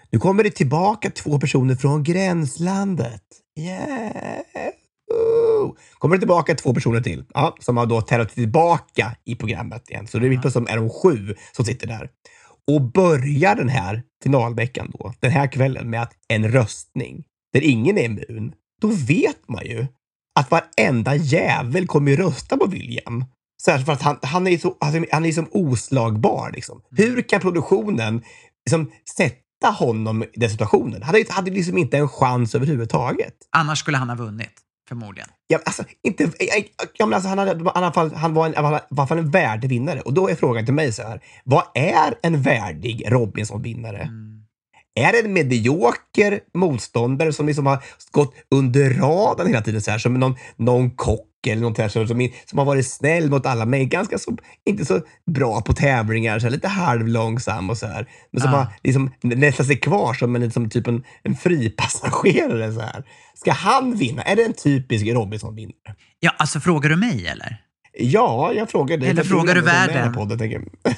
[0.09, 3.23] Nu kommer det tillbaka två personer från gränslandet.
[3.59, 4.41] Yeah.
[5.11, 5.75] Ooh.
[5.97, 10.07] Kommer det tillbaka två personer till ja, som har då tävlat tillbaka i programmet igen.
[10.07, 12.09] Så det är plötsligt är de sju som sitter där.
[12.71, 17.97] Och börjar den här finalveckan då, den här kvällen med att en röstning där ingen
[17.97, 18.53] är immun.
[18.81, 19.87] Då vet man ju
[20.39, 23.25] att varenda jävel kommer rösta på William.
[23.61, 24.77] Särskilt för att han, han är så,
[25.11, 26.51] han är som oslagbar.
[26.53, 26.81] Liksom.
[26.91, 28.21] Hur kan produktionen
[28.65, 31.03] liksom, sätta honom i den situationen?
[31.03, 33.33] Han hade, hade liksom inte en chans överhuvudtaget.
[33.51, 34.53] Annars skulle han ha vunnit,
[34.91, 35.29] förmodligen.
[35.47, 36.31] Ja, alltså, inte,
[36.97, 39.69] jag, men alltså, han, hade, alla fall, han var en, i alla fall en värdig
[39.69, 40.01] vinnare.
[40.01, 41.21] Och då är frågan till mig så här.
[41.43, 44.09] Vad är en värdig Robinson-vinnare?
[44.95, 49.97] Är det en medioker motståndare som liksom har gått under radarn hela tiden, så här,
[49.97, 52.07] som någon, någon kock eller något här, som,
[52.45, 55.01] som, har varit snäll mot alla, men ganska så, inte så
[55.31, 58.07] bra på tävlingar, så här, lite halvlångsam och så här.
[58.31, 58.57] Men som Ja.
[58.57, 62.73] har liksom nästlat sig kvar som en, som typ en, en fripassagerare.
[62.73, 63.03] Så här.
[63.35, 64.21] Ska han vinna?
[64.21, 65.95] Är det en typisk Robinson-vinnare?
[66.19, 67.57] Ja, alltså frågar du mig eller?
[67.93, 69.09] Ja, jag frågar dig.
[69.09, 70.13] Eller frågar du världen?
[70.13, 70.95] Podden, tänker jag.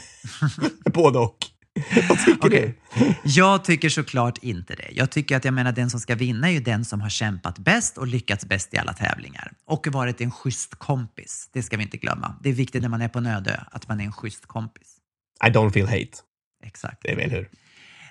[0.93, 1.37] Både och.
[2.09, 2.79] Vad tycker Okej.
[2.95, 3.13] du?
[3.23, 4.89] Jag tycker såklart inte det.
[4.91, 7.59] Jag tycker att jag menar den som ska vinna är ju den som har kämpat
[7.59, 9.51] bäst och lyckats bäst i alla tävlingar.
[9.65, 11.49] Och varit en schysst kompis.
[11.53, 12.35] Det ska vi inte glömma.
[12.43, 14.45] Det är viktigt när man är på en öde ö, att man är en schysst
[14.45, 14.97] kompis.
[15.47, 16.17] I don't feel hate.
[16.63, 16.97] Exakt.
[17.01, 17.49] Det är väl hur?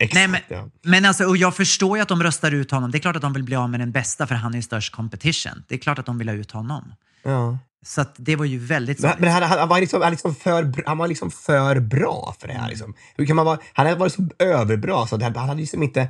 [0.03, 0.69] Exakt, Nej, men, ja.
[0.83, 2.91] men alltså, och jag förstår ju att de röstar ut honom.
[2.91, 4.63] Det är klart att de vill bli av med den bästa för han är ju
[4.63, 5.53] störst competition.
[5.69, 6.95] Det är klart att de vill ha ut honom.
[7.23, 7.59] ja.
[7.85, 10.99] Så det var ju väldigt Men, men han, han, var liksom, han, liksom för, han
[10.99, 12.63] var liksom för bra för det Mm.
[12.63, 12.71] här.
[12.71, 12.95] Liksom.
[13.17, 16.09] Hur kan man vara, han hade varit så överbra så att han, hade liksom inte...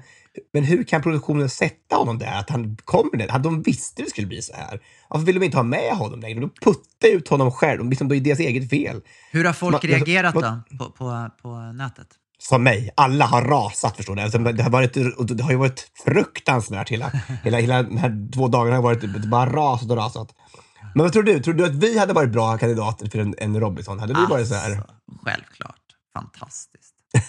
[0.52, 2.38] Men hur kan produktionen sätta honom där?
[2.38, 3.26] Att han kommer det?
[3.32, 4.80] Han- De visste det skulle bli så här.
[5.08, 6.40] Varför vill de inte ha med honom längre?
[6.40, 7.88] De puttar ut honom själv.
[7.90, 9.00] Liksom, det är deras eget fel.
[9.30, 12.06] Hur har folk Ma- reagerat vad- då på, på, på nätet?
[12.48, 12.90] Som mig.
[12.96, 14.22] Alla har rasat, förstår du.
[14.22, 14.94] Alltså, det, har varit,
[15.28, 16.88] det har ju varit fruktansvärt.
[16.88, 17.12] Hela,
[17.44, 20.34] hela, hela de här två dagarna har varit det bara rasat och rasat.
[20.94, 21.40] Men vad tror du?
[21.40, 23.98] Tror du att vi hade varit bra kandidater för en, en Robinson?
[23.98, 24.70] Hade vi varit så här?
[24.70, 25.80] Alltså, självklart.
[26.14, 26.94] Fantastiskt.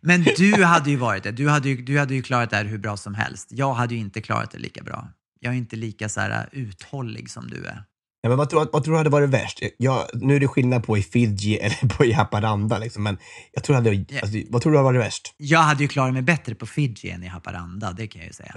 [0.00, 1.32] Men du hade ju varit det.
[1.32, 3.48] Du hade ju, du hade ju klarat det här hur bra som helst.
[3.50, 5.08] Jag hade ju inte klarat det lika bra.
[5.40, 7.84] Jag är inte lika så här uh, uthållig som du är.
[8.24, 9.60] Ja, men vad, tror, vad tror du hade varit värst?
[9.76, 13.18] Jag, nu är det skillnad på i Fiji eller på i Haparanda, liksom, men
[13.52, 14.04] jag tror hade, Ja.
[14.22, 15.34] alltså, vad tror du hade varit värst?
[15.36, 18.32] Jag hade ju klarat mig bättre på Fiji än i Haparanda, det kan jag ju
[18.32, 18.52] säga.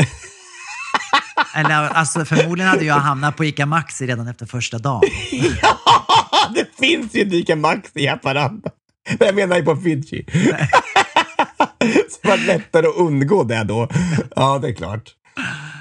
[1.55, 5.01] Eller alltså förmodligen hade jag hamnat på ICA Maxi redan efter första dagen.
[5.61, 8.69] Ja, det finns ju Dika Max i Haparanda.
[9.19, 10.25] Men jag menar ju på Fiji.
[12.09, 13.89] Så det var lättare att undgå det då.
[14.35, 15.13] Ja, det är klart.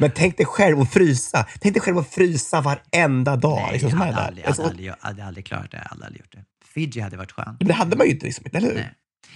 [0.00, 1.46] Men tänk dig själv att frysa.
[1.60, 3.56] Tänk dig själv att frysa varenda dag.
[3.62, 5.76] Nej, liksom, jag hade aldrig, jag Alltså, hade aldrig, jag hade aldrig klarat det.
[5.76, 6.44] Jag hade aldrig gjort det.
[6.74, 7.60] Fiji hade varit skönt.
[7.60, 8.74] men det hade man ju inte, liksom, eller hur?
[8.74, 8.94] Nej.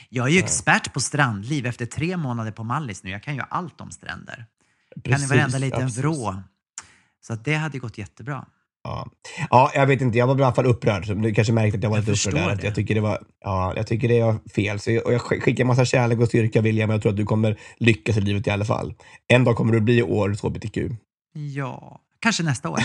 [0.08, 3.10] Jag är ju expert på strandliv efter tre månader på Mallis nu.
[3.10, 4.34] Jag kan ju allt om stränder.
[4.34, 4.46] kan
[4.96, 6.42] i Precis, varenda liten vrå.
[7.20, 8.46] Så att det hade gått jättebra.
[8.84, 9.10] Ja.
[9.50, 10.18] ja, jag vet inte.
[10.18, 11.06] Jag var i alla fall upprörd.
[11.06, 12.56] Så Du kanske märkte att jag var Jag lite upprörd där.
[12.56, 12.64] Det.
[12.66, 14.80] Jag tycker det var, ja, jag tycker det är fel.
[14.80, 16.88] Så jag, och jag skickar massa kärlek och styrka William.
[16.88, 18.94] men Jag tror att du kommer lyckas i livet i alla fall.
[19.28, 20.78] En dag kommer du bli årets hbtq.
[21.32, 22.78] Ja, kanske nästa år.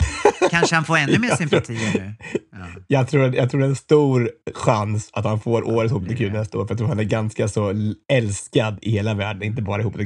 [0.49, 2.13] Kanske han får ännu mer sympatier nu.
[2.57, 2.65] Ja.
[2.87, 6.57] Jag tror, jag tror det är en stor chans att han får årets hbtq nästa
[6.57, 6.65] år.
[6.65, 7.73] För jag tror han är ganska så
[8.11, 10.05] älskad i hela världen, inte bara i hbtq.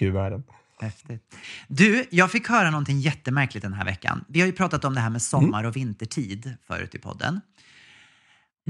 [0.00, 0.42] Q-världen.
[0.80, 1.34] Häftigt.
[1.68, 4.24] Du, jag fick höra någonting jättemärkligt den här veckan.
[4.28, 7.40] Vi har ju pratat om det här med sommar och vintertid förut i podden.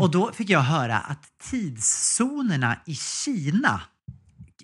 [0.00, 3.80] Och då fick jag höra att tidszonerna i Kina...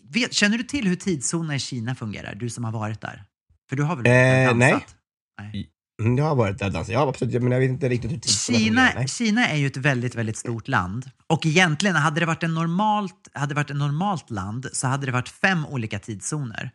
[0.03, 2.35] Vet, känner du till hur tidszonerna i Kina fungerar?
[2.35, 3.25] Du som har varit där.
[3.69, 4.97] För du har väl Eh, dansat?
[5.39, 5.51] nej.
[5.53, 5.71] nej.
[6.01, 6.93] Mm, Jag har varit där och dansat.
[6.93, 7.43] Ja, absolut.
[7.43, 8.91] Men jag vet inte riktigt hur Kina.
[8.95, 9.09] Nej.
[9.09, 11.11] Kina är ju ett väldigt, väldigt stort land.
[11.27, 15.13] Och egentligen, hade det varit en normalt, hade varit ett normalt land så hade det
[15.13, 16.71] varit fem olika tidszoner.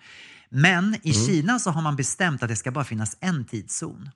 [0.49, 1.27] Men i Mm.
[1.27, 4.09] Kina så har man bestämt att det ska bara finnas en tidszon.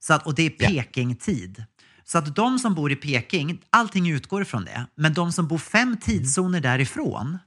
[0.00, 1.64] Så att, och det är Pekingtid.
[2.04, 5.58] Så att de som bor i Peking, allting utgår ifrån det, men de som bor
[5.58, 7.38] fem tidszoner därifrån,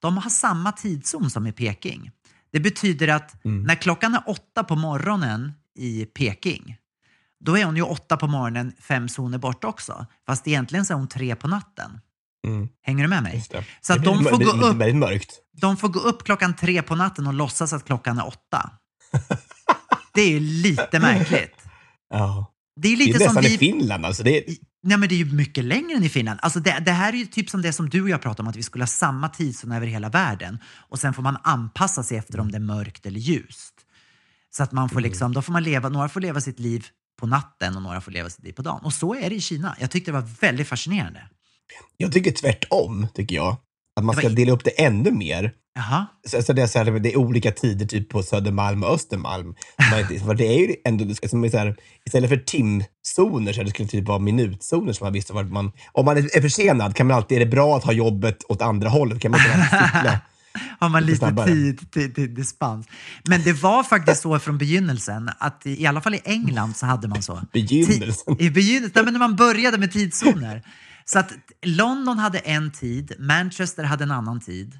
[0.00, 2.10] de har samma tidszon som i Peking.
[2.52, 6.76] Det betyder att när klockan är åtta på morgonen i Peking,
[7.44, 10.06] då är hon ju åtta på morgonen fem zoner bort också.
[10.26, 12.00] Fast egentligen så är hon tre på natten.
[12.46, 12.68] Mm.
[12.82, 13.44] Hänger du med mig?
[13.80, 15.30] Så att de får, gå upp, Väldigt mörkt.
[15.60, 18.70] de får gå upp klockan tre på natten och låtsas att klockan är åtta.
[20.14, 21.56] Det är ju lite märkligt.
[22.10, 22.52] Ja.
[22.80, 23.58] Det är ju Det är lite som nästan i vi...
[23.58, 24.22] Finland alltså.
[24.22, 26.40] Det är, Nej men det är ju mycket längre än i Finland.
[26.42, 28.48] Alltså det, det här är ju typ som det som du och jag pratade om,
[28.48, 30.58] att vi skulle ha samma tidszon över hela världen.
[30.88, 33.74] Och sen får man anpassa sig efter om det är mörkt eller ljust.
[34.56, 36.86] Så att man får liksom, då får man leva, några får leva sitt liv
[37.20, 38.80] på natten och några får leva sitt liv på dagen.
[38.84, 39.76] Och så är det i Kina.
[39.80, 41.20] Jag tyckte det var väldigt fascinerande.
[41.96, 43.56] jag tycker tvärtom, tycker jag.
[43.96, 45.52] Att man Det ska dela upp det ännu mer.
[45.74, 46.06] Jaha.
[46.26, 49.54] Så, så det, är så här, det är olika tider typ på Södermalm och Östermalm.
[50.26, 53.88] Man, det är ju ändå, som är så här, istället för timzoner så det skulle
[53.88, 55.72] typ vara minutzoner som man visste vart man...
[55.92, 58.88] Om man är försenad kan man alltid, är det bra att ha jobbet åt andra
[58.88, 59.20] hållet?
[59.20, 60.20] Kan man inte cykla?
[60.80, 62.86] Har man Lite tid till, till dispens.
[63.28, 66.86] Men det var faktiskt så från begynnelsen att i, i alla fall i England så
[66.86, 67.42] hade man så.
[67.52, 68.36] Begynnelsen?
[68.40, 70.62] I begynnelsen, men när man började med tidszoner.
[71.04, 74.78] Så att London hade en tid, Manchester hade en annan tid.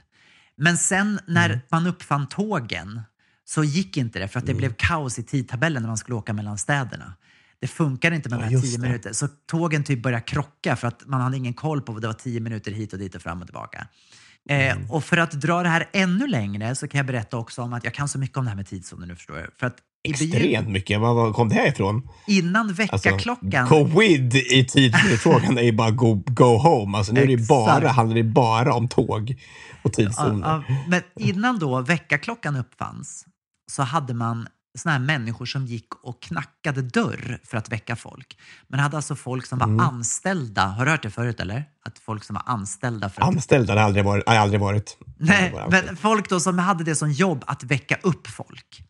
[0.59, 1.61] Men sen när Mm.
[1.71, 3.01] man uppfann tågen
[3.45, 6.33] så gick inte det för att det blev kaos i tidtabellen när man skulle åka
[6.33, 7.15] mellan städerna.
[7.61, 8.83] Det funkade inte med de här tio det.
[8.83, 9.13] minuter.
[9.13, 12.15] Så tågen typ började krocka för att man hade ingen koll på vad det var
[12.15, 13.87] tio minuter hit och dit och fram och tillbaka.
[14.49, 14.83] Mm.
[14.83, 17.73] Eh, och för att dra det här ännu längre så kan jag berätta också om
[17.73, 19.51] att jag kan så mycket om det här med tidszoner nu förstår du.
[19.59, 19.77] För att
[20.09, 21.01] Extremt mycket.
[21.01, 22.09] Var, var kom det här ifrån?
[22.27, 23.67] innan Alltså, väckarklockan...
[23.67, 26.99] covid i tidsfrågan är ju bara go, go home.
[26.99, 29.35] Alltså, nu är det bara, handlar det bara om tåg
[29.83, 30.49] och Ja, tidszoner.
[30.49, 33.25] ja, men innan då väckarklockan uppfanns
[33.73, 38.39] så hade man såna här människor som gick och knackade dörr för att väcka folk.
[38.69, 39.81] Man hade alltså folk som var Mm.
[39.81, 40.65] anställda.
[40.67, 41.65] Har du hört det förut eller?
[41.85, 43.29] Att folk som var anställda för att...
[43.29, 44.29] Anställd har aldrig varit.
[44.29, 44.97] Har aldrig varit.
[45.19, 48.83] Nej, men folk då som hade det som jobb att väcka upp folk.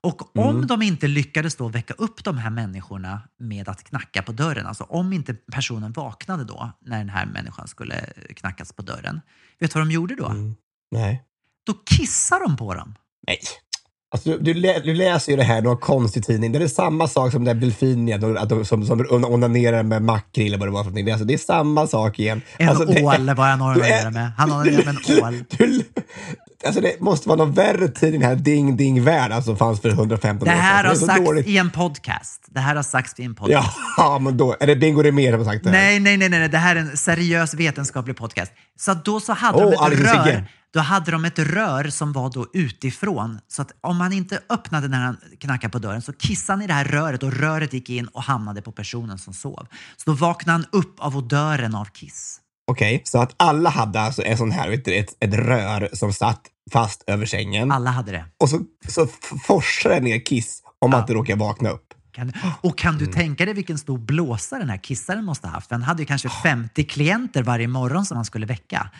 [0.00, 0.48] Och Mm.
[0.48, 4.66] om de inte lyckades då väcka upp de här människorna med att knacka på dörren,
[4.66, 9.20] alltså om inte personen vaknade då när den här människan skulle knackas på dörren.
[9.58, 10.26] Vet du vad de gjorde då?
[10.26, 10.54] Mm.
[10.90, 11.22] Nej.
[11.66, 12.94] Då kissar de på dem.
[13.26, 13.38] Nej.
[14.12, 16.52] Alltså, du, du, lä, du läser ju det här någon konstig tidning.
[16.52, 20.46] Det är samma sak som den delfinen de- att de, som, som onanerar med makrill
[20.46, 21.04] eller vad det var för någonting.
[21.04, 22.42] Det är, alltså, det är samma sak igen.
[22.58, 24.30] En alltså, det- ål var han onanerade med.
[24.38, 25.44] Han onanerade med en ål.
[25.58, 25.82] Du,
[26.66, 29.88] alltså det måste vara någon värre tidning här, Ding Ding Värld, alltså, som fanns för
[29.88, 30.64] 115 Det år sedan.
[30.64, 31.46] här har sagts dåligt.
[31.46, 32.42] i en podcast.
[32.48, 33.76] Det här har sagts i en podcast.
[33.96, 35.76] Ja, men då är det Bingo Rimér som har sagt det här.
[35.78, 38.52] Nej, nej, nej, nej, det här är en seriös vetenskaplig podcast.
[38.78, 40.44] Så då så hade Åh, de ett Alex rör.
[40.76, 43.38] Då hade de ett rör som var då utifrån.
[43.48, 46.66] Så att om man inte öppnade när han knackade på dörren så kissade han i
[46.66, 49.66] det här röret och röret gick in och hamnade på personen som sov.
[49.96, 52.40] Så då vaknade han upp av odören av kiss.
[52.70, 56.12] Okej, så att alla hade alltså en sån här, vet du, ett, ett rör som
[56.12, 56.40] satt
[56.72, 57.72] fast över sängen.
[57.72, 58.24] Alla hade det.
[58.42, 61.85] Och så, så f- forsar det ner kiss om man inte råkar vakna upp.
[62.16, 63.14] Kan, och kan du Mm.
[63.16, 65.70] tänka dig vilken stor blåsa den här kissaren måste ha haft?
[65.70, 68.90] Han hade ju kanske 50 klienter varje morgon som han skulle väcka.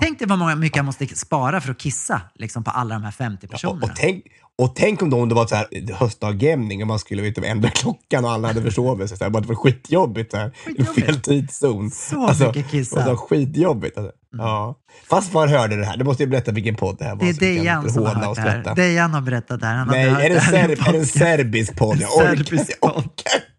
[0.00, 3.04] Tänk dig vad många, mycket han måste spara för att kissa liksom, på alla de
[3.04, 3.82] här 50 Och, personerna.
[3.86, 4.24] och, tänk,
[4.58, 7.70] och tänk om, då, om det var så här höstdagjämning och man skulle vet, ändra
[7.70, 9.18] klockan och alla hade försovit sig.
[9.18, 10.30] Det var skitjobbigt.
[10.30, 11.06] Så här, Skitjobbigt.
[11.06, 11.90] fel tidszon.
[11.90, 13.12] Så mycket kissa.
[13.12, 13.98] Och skitjobbigt.
[13.98, 14.12] Alltså.
[14.38, 14.78] Ja.
[15.10, 15.96] Fast var hörde det här?
[15.96, 17.24] Du måste ju berätta vilken podd det här var.
[17.24, 18.74] det är Dejan som har hört det här.
[18.74, 19.74] Dejan har berättat det här.
[19.74, 21.98] Han hade Nej, är det, serb, är det en serbisk podd?
[22.00, 23.54] Jag orkar, jag orkar.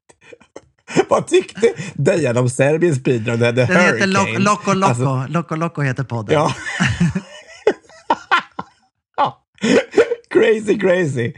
[1.09, 3.39] Vad tyckte Dejan om Serbiens bidrag?
[3.39, 4.07] Den heter?
[4.07, 4.39] Loco
[4.73, 4.85] Loco.
[4.85, 6.33] Alltså, Loco Loco heter podden.
[6.33, 6.53] Ja.
[10.35, 11.33] Crazy, crazy.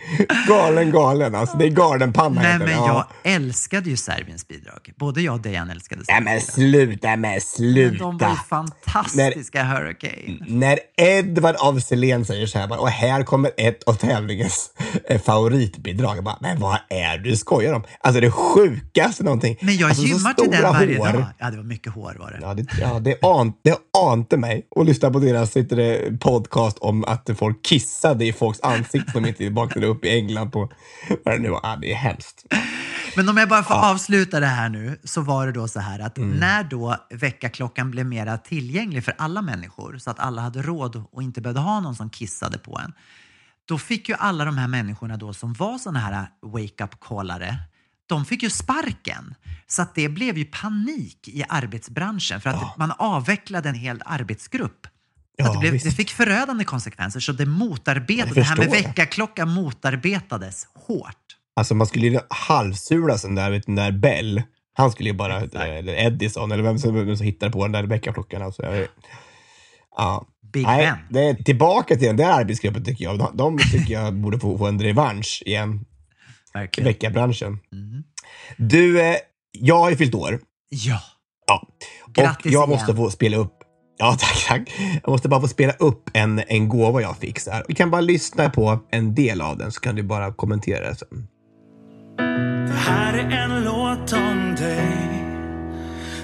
[0.48, 1.36] Galen, galen.
[1.36, 3.08] Alltså, det är galenpanna Nej, men jag Ja.
[3.24, 4.94] älskade ju Serbiens bidrag.
[5.00, 8.04] Både jag och Dejan älskade Nej, men Serbiens sluta, men Men sluta.
[8.04, 10.38] de var ju fantastiska, Hurricane.
[10.48, 14.72] När Edvard af Sillén säger så här, bara, och här kommer ett av tävlingens
[15.10, 16.18] eh, favoritbidrag.
[16.18, 17.84] Jag bara, men vad är du skojar om?
[18.00, 19.58] Alltså det sjukaste någonting.
[19.62, 21.06] Men jag alltså, så gymmar till den varje hår.
[21.08, 21.26] dag.
[21.38, 22.40] Ja, det var mycket hår var det.
[22.42, 24.68] Ja, det, ja, det, an, det ante mig.
[24.76, 29.50] Och lyssna på deras det, podcast om att folk kissade i folks ansikten som inte
[29.50, 30.72] vaknade upp i England på
[31.26, 31.60] vad det nu var.
[31.64, 32.46] Ja, det är hemskt.
[33.16, 36.00] Men om jag bara får avsluta det här nu, så var det då så här
[36.00, 36.30] att Mm.
[36.38, 41.24] när då väckarklockan blev mera tillgänglig för alla människor, så att alla hade råd och
[41.24, 42.94] inte behövde ha någon som kissade på en,
[43.66, 47.56] då fick ju alla de här människorna då som var såna här wake-up-callare,
[48.06, 49.36] de fick ju sparken.
[49.68, 54.88] Så att det blev ju panik i arbetsbranschen för att man avvecklade en hel arbetsgrupp.
[55.40, 57.20] Ja, att det, blev, det fick förödande konsekvenser.
[57.20, 61.16] Så det motarbetade, Ja, det här med väckarklockan motarbetades hårt.
[61.56, 64.42] Alltså man skulle ju halvsula sån där, vet, den där Bell.
[64.74, 67.84] Han skulle ju bara, eller Edison, eller vem som, vem som hittade på den där
[67.84, 68.42] väckarklockan.
[68.42, 68.88] Alltså, jag,
[69.98, 70.28] ja.
[70.54, 70.98] Big Nej, Ben.
[71.10, 73.20] det är tillbaka till den där arbetsgruppen tycker jag.
[73.20, 75.86] De, de tycker jag borde få, få en revansch igen.
[76.54, 76.88] Verkligen.
[76.88, 77.60] Väckarbranschen.
[77.72, 78.04] Mm.
[78.58, 79.16] Du, eh,
[79.52, 80.40] jag har ju fyllt år.
[80.70, 81.02] Ja.
[81.48, 81.68] Ja.
[82.14, 82.70] Grattis och jag igen.
[82.70, 83.57] måste få spela upp
[83.98, 84.72] Ja, tack, tack.
[85.04, 87.40] Jag måste bara få spela upp en, en gåva jag fick.
[87.40, 87.64] Så här.
[87.68, 91.28] Vi kan bara lyssna på en del av den så kan du bara kommentera sen.
[92.68, 95.24] Det här är en låt om dig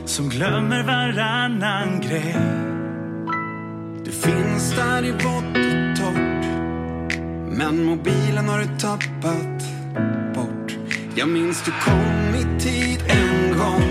[0.05, 2.35] som glömmer varannan grej.
[4.05, 6.45] Du finns där i vått och torrt
[7.57, 9.63] Men mobilen har du tappat
[10.35, 10.77] bort
[11.15, 13.89] Jag minns du kom i tid en gång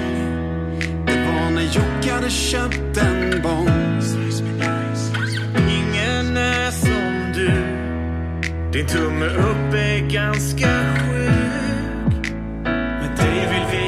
[1.06, 3.51] Det var när Jocke hade köpt en bång
[8.72, 12.32] Din tumme upp är ganska sjuk.
[12.64, 13.81] Med dig vill vi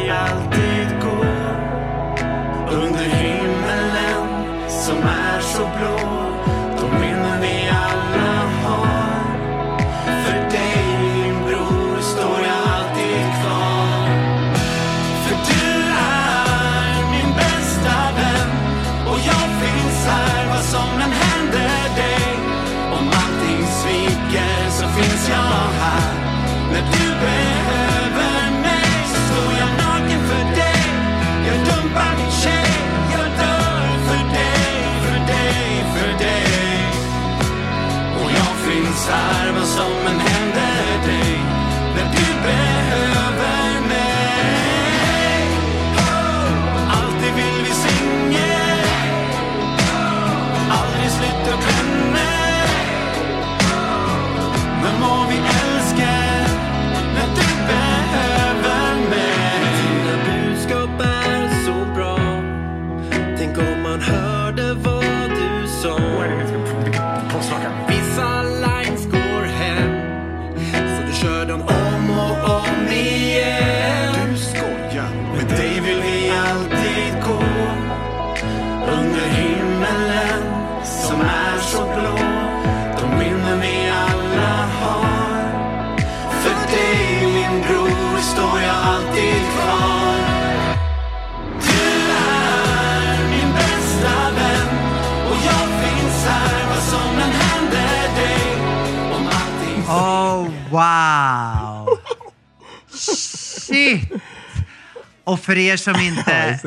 [105.54, 106.58] för er som inte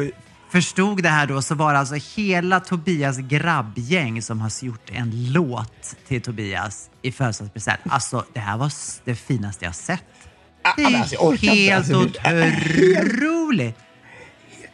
[0.50, 5.32] förstod det här då så var det alltså hela Tobias grabbgäng som har gjort en
[5.34, 7.80] låt till Tobias i födelsedagspresent.
[7.90, 8.72] Alltså det här var
[9.06, 10.04] det finaste jag sett.
[10.78, 13.78] Det är alltså, helt Alltså, otroligt!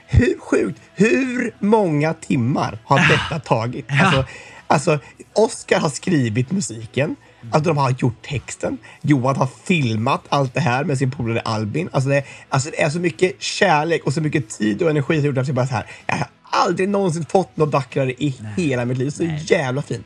[0.07, 0.81] Hur sjukt?
[0.95, 3.85] Hur många timmar har detta tagit?
[3.89, 4.25] Alltså,
[4.67, 4.99] alltså,
[5.33, 7.15] Oscar har skrivit musiken.
[7.51, 8.77] Alltså, de har gjort texten.
[9.01, 11.89] Johan har filmat allt det här med sin polare Albin.
[11.91, 15.25] Alltså det, alltså det är så mycket kärlek och så mycket tid och energi som
[15.25, 15.85] gjort att jag bara så här.
[16.05, 19.09] Jag har aldrig någonsin fått något vackrare i hela mitt liv.
[19.09, 20.05] Så jävla fint.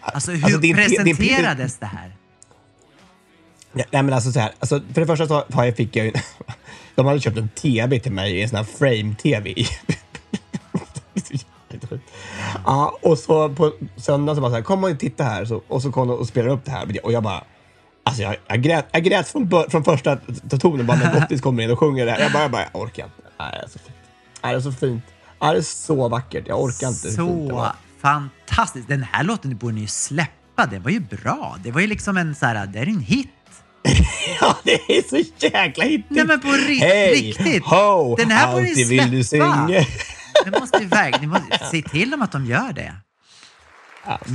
[0.00, 2.16] Alltså hur Alltså, din- din- presenterades det här?
[3.72, 6.12] Nej men alltså så här, alltså, för det första så har jag, fick jag ju,
[6.94, 9.54] de hade köpt en TV till mig, en sån här frame-TV.
[12.66, 15.44] ja, och så på söndag så bara så här, kom och titta här.
[15.44, 17.00] Så, och så kom de och spelade upp det här.
[17.04, 17.44] Och jag bara,
[18.04, 20.16] alltså jag, jag, grät, jag grät från, bör, från första
[20.60, 22.20] tonen bara när Gottis kommer in och sjunger det här.
[22.20, 23.16] Jag bara, jag, bara, jag orkar inte.
[23.38, 23.96] Nej, det är så fint.
[24.42, 25.04] Nej, det är så fint.
[25.42, 26.44] Nej, det är så vackert.
[26.48, 27.10] Jag orkar inte.
[27.10, 27.66] Så
[28.02, 28.88] fantastiskt.
[28.88, 30.66] Den här låten borde ni ju släppa.
[30.70, 31.56] Den var ju bra.
[31.64, 33.28] Det var ju liksom en så här, det är en hit.
[34.40, 36.06] Ja, det är så jäkla hittigt.
[36.10, 37.64] Nej, men på ri- Hej, riktigt.
[37.64, 39.66] Ho, Den här får ni alltid vill du släppa.
[39.66, 39.86] synge.
[40.44, 42.94] Det måste verkligen, ni måste se till dem att de gör det.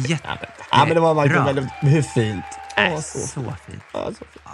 [0.08, 0.28] Jätte-
[0.72, 2.46] Ja, men det var verkligen väldigt, hur fint.
[2.78, 3.84] Äh, Åh, så, så fint.
[3.94, 4.46] Ja, så fint.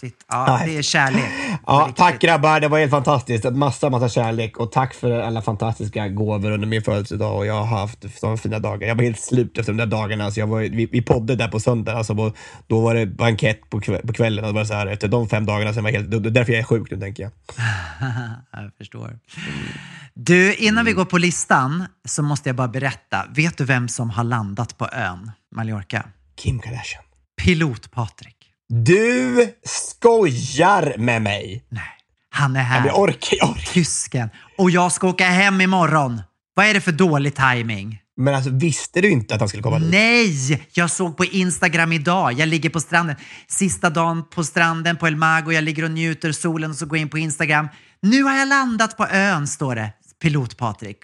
[0.00, 0.24] Shit.
[0.28, 1.24] Ja, det är kärlek.
[1.66, 3.44] Ja, tack grabbar, det var helt fantastiskt.
[3.52, 7.78] Massa, massa kärlek och tack för alla fantastiska gåvor under min födelsedag och jag har
[7.78, 8.88] haft så fina dagar.
[8.88, 10.24] Jag var helt slut efter de där dagarna.
[10.24, 12.36] Alltså jag var, vi, vi poddade där på söndag, alltså, och
[12.66, 14.44] då var det bankett på, kväll, på kvällen.
[14.44, 16.30] Och det var så här, efter de fem dagarna, sen var jag helt, det är
[16.30, 17.32] därför jag är sjuk nu tänker jag.
[18.62, 19.18] jag förstår.
[20.14, 23.26] Du, innan vi går på listan så måste jag bara berätta.
[23.34, 26.04] Vet du vem som har landat på ön Mallorca?
[26.36, 27.02] Kim Kardashian.
[27.42, 28.36] Pilot-Patrik.
[28.68, 31.64] Du skojar med mig!
[31.68, 31.82] Nej,
[32.30, 32.86] han är här.
[32.86, 33.72] Jag orkar, jag orkar.
[33.72, 34.30] Tysken.
[34.58, 36.22] Och jag ska åka hem imorgon.
[36.54, 37.98] Vad är det för dålig timing?
[38.16, 39.90] Men alltså visste du inte att han skulle komma dit?
[39.90, 40.68] Nej!
[40.72, 42.32] Jag såg på Instagram idag.
[42.32, 43.16] Jag ligger på stranden.
[43.48, 45.52] Sista dagen på stranden på El Mago.
[45.52, 47.68] Jag ligger och njuter solen och så går jag in på Instagram.
[48.02, 49.92] Nu har jag landat på ön, står det.
[50.22, 50.96] Pilot-Patrik.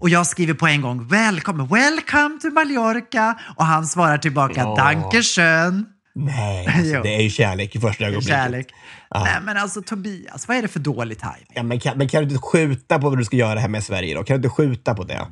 [0.00, 3.38] Och jag skriver på en gång välkommen, welcome to Mallorca.
[3.56, 4.74] Och han svarar tillbaka, Ja.
[4.76, 5.86] danke schön.
[6.14, 8.28] Nej, alltså, det är ju kärlek i första ögonblicket.
[8.36, 8.66] Kärlek.
[9.10, 9.24] Ja.
[9.24, 11.46] Nej men alltså Tobias, vad är det för dålig timing?
[11.54, 13.84] Ja, men, kan, men kan du inte skjuta på vad du ska göra här med
[13.84, 14.24] Sverige då?
[14.24, 15.26] Kan du inte skjuta på det?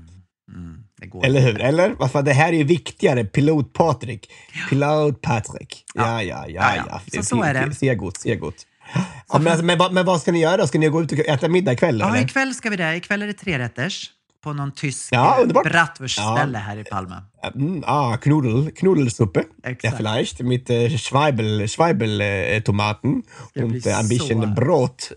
[1.00, 1.52] Det går Eller inte.
[1.52, 1.68] hur?
[1.68, 1.94] Eller?
[1.98, 3.24] Vad fan, det här är ju viktigare.
[3.24, 4.30] Pilot Patrik.
[4.68, 5.84] Pilot Patrik.
[5.94, 6.48] Ja, ja, ja.
[6.48, 6.84] Ja, ja.
[6.88, 7.22] ja.
[7.22, 7.74] Så så är det.
[7.74, 8.66] Se gott, se gott.
[8.94, 10.66] Ja, men, alltså, men, vad- men vad ska ni göra då?
[10.66, 12.00] Ska ni gå ut och äta middag ikväll?
[12.00, 12.20] Ja, eller?
[12.24, 12.96] ikväll ska vi det.
[12.96, 14.10] Ikväll är det trerätters
[14.44, 15.64] på någon tysk Ja, ja, underbart.
[15.64, 17.22] bratwurstställe här i Palma.
[17.54, 19.40] Mm, ah, Knudel, Knudelsuppe.
[19.62, 19.84] Exakt.
[19.84, 23.22] Ja, vielleicht mit äh, Schweibel, Schweibel äh, Tomaten
[23.54, 25.12] Det und blir äh, ein bisschen så- Brot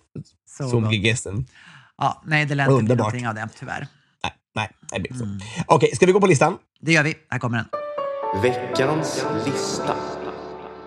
[0.58, 0.94] så gott.
[0.94, 1.46] gegessen.
[1.98, 2.98] Ja, nej, det inte bli Underbart.
[2.98, 3.88] någonting av det, tyvärr.
[4.24, 5.24] Nej, nej, det blir så.
[5.24, 5.40] Mm.
[5.66, 6.58] Okej, ska vi gå på listan?
[6.82, 7.16] Det gör vi.
[7.30, 7.68] Här kommer den.
[8.42, 9.96] Veckans lista.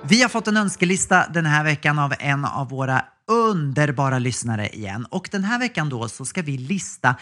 [0.09, 5.07] Vi har fått en önskelista den här veckan av en av våra underbara lyssnare igen.
[5.11, 7.16] Och den här veckan då så ska vi lista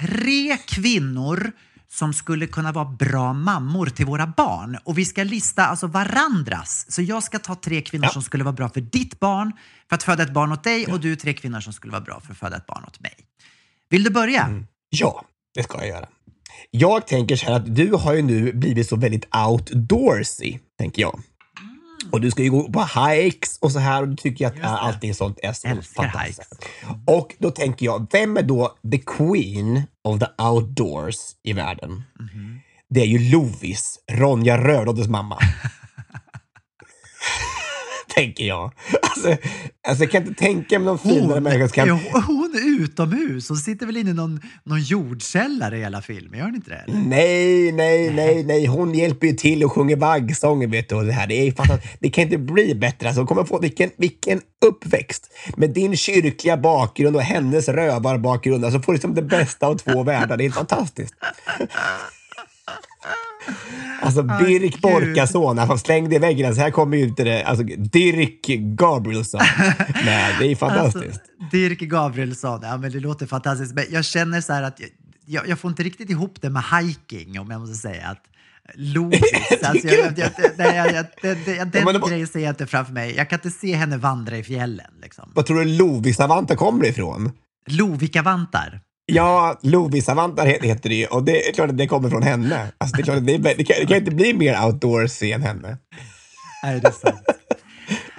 [0.00, 1.52] tre kvinnor
[1.90, 4.78] som skulle kunna vara bra mammor till våra barn.
[4.84, 6.86] Och vi ska lista alltså varandras.
[6.88, 8.10] Så jag ska ta tre kvinnor Ja.
[8.12, 9.52] som skulle vara bra för ditt barn,
[9.88, 12.20] för att föda ett barn åt dig och du tre kvinnor som skulle vara bra
[12.20, 13.12] för att föda ett barn åt mig.
[13.90, 14.64] Vill du börja?
[14.90, 16.08] Ja, det ska jag göra.
[16.70, 21.20] Jag tänker så här att du har ju nu blivit så väldigt outdoorsy, tänker jag.
[22.12, 24.62] Och du ska ju gå på hikes och så här och du tycker att Mm.
[24.64, 24.80] Just det.
[24.80, 26.64] allting sånt är så fantastiskt.
[27.06, 32.02] Och då tänker jag, vem är då the queen of the outdoors i världen?
[32.20, 32.60] Mhm.
[32.88, 35.38] Det är ju Lovis, Ronja Rördoddes mamma.
[38.14, 38.72] tänker jag.
[39.02, 39.36] Alltså,
[39.88, 41.88] alltså, jag kan inte tänka mig någon finare människa som kan...
[41.88, 43.48] är hon utomhus?
[43.48, 46.38] Hon sitter väl inne i någon, någon jordkällare i hela filmen?
[46.38, 46.76] Gör hon inte det?
[46.76, 46.96] Eller?
[46.96, 48.66] Nej, nej, nej, nej.
[48.66, 50.94] Hon hjälper ju till och sjunger vaggsånger, vet du.
[50.94, 51.26] Och det, här.
[51.26, 51.96] Det, är fantastiskt.
[52.00, 53.08] det kan inte bli bättre.
[53.08, 55.30] Alltså, hon kommer få vilken, vilken uppväxt.
[55.56, 58.64] Med din kyrkliga bakgrund och hennes rövarbakgrund.
[58.64, 60.36] Alltså, får liksom det bästa av två världar.
[60.36, 61.14] Det är fantastiskt.
[64.02, 64.80] Alltså Dirk gud.
[64.80, 66.54] Borkason, han slängde i väggen.
[66.54, 67.44] Så här kommer ju inte det.
[67.44, 69.40] Alltså Dirk Gabrielsson.
[70.04, 71.04] Nej, det är fantastiskt.
[71.06, 73.74] Alltså, Dirk Gabrielsson, ja men det låter fantastiskt.
[73.74, 74.80] Men jag känner så här att
[75.26, 78.06] jag, jag, får inte riktigt ihop det med hiking om jag måste säga.
[78.08, 78.22] att
[78.74, 79.20] Lovis,
[79.62, 82.66] alltså jag, jag, jag, nej, jag, jag, det- det- den Ja, grejen ser jag inte
[82.66, 83.14] framför mig.
[83.16, 84.90] Jag kan inte se henne vandra i fjällen.
[85.02, 85.30] Liksom.
[85.34, 87.32] Vad tror du Lovis-Avanta kommer ifrån?
[87.66, 88.80] Lovikavantar.
[89.06, 92.72] Ja, Lovis-Avantar he- heter det ju och det är klart att det kommer från henne.
[92.78, 95.32] Alltså, det, är klart att det, är, det, kan, det kan inte bli mer outdoorsy
[95.32, 95.78] än henne.
[96.62, 97.20] Nej, det är sant.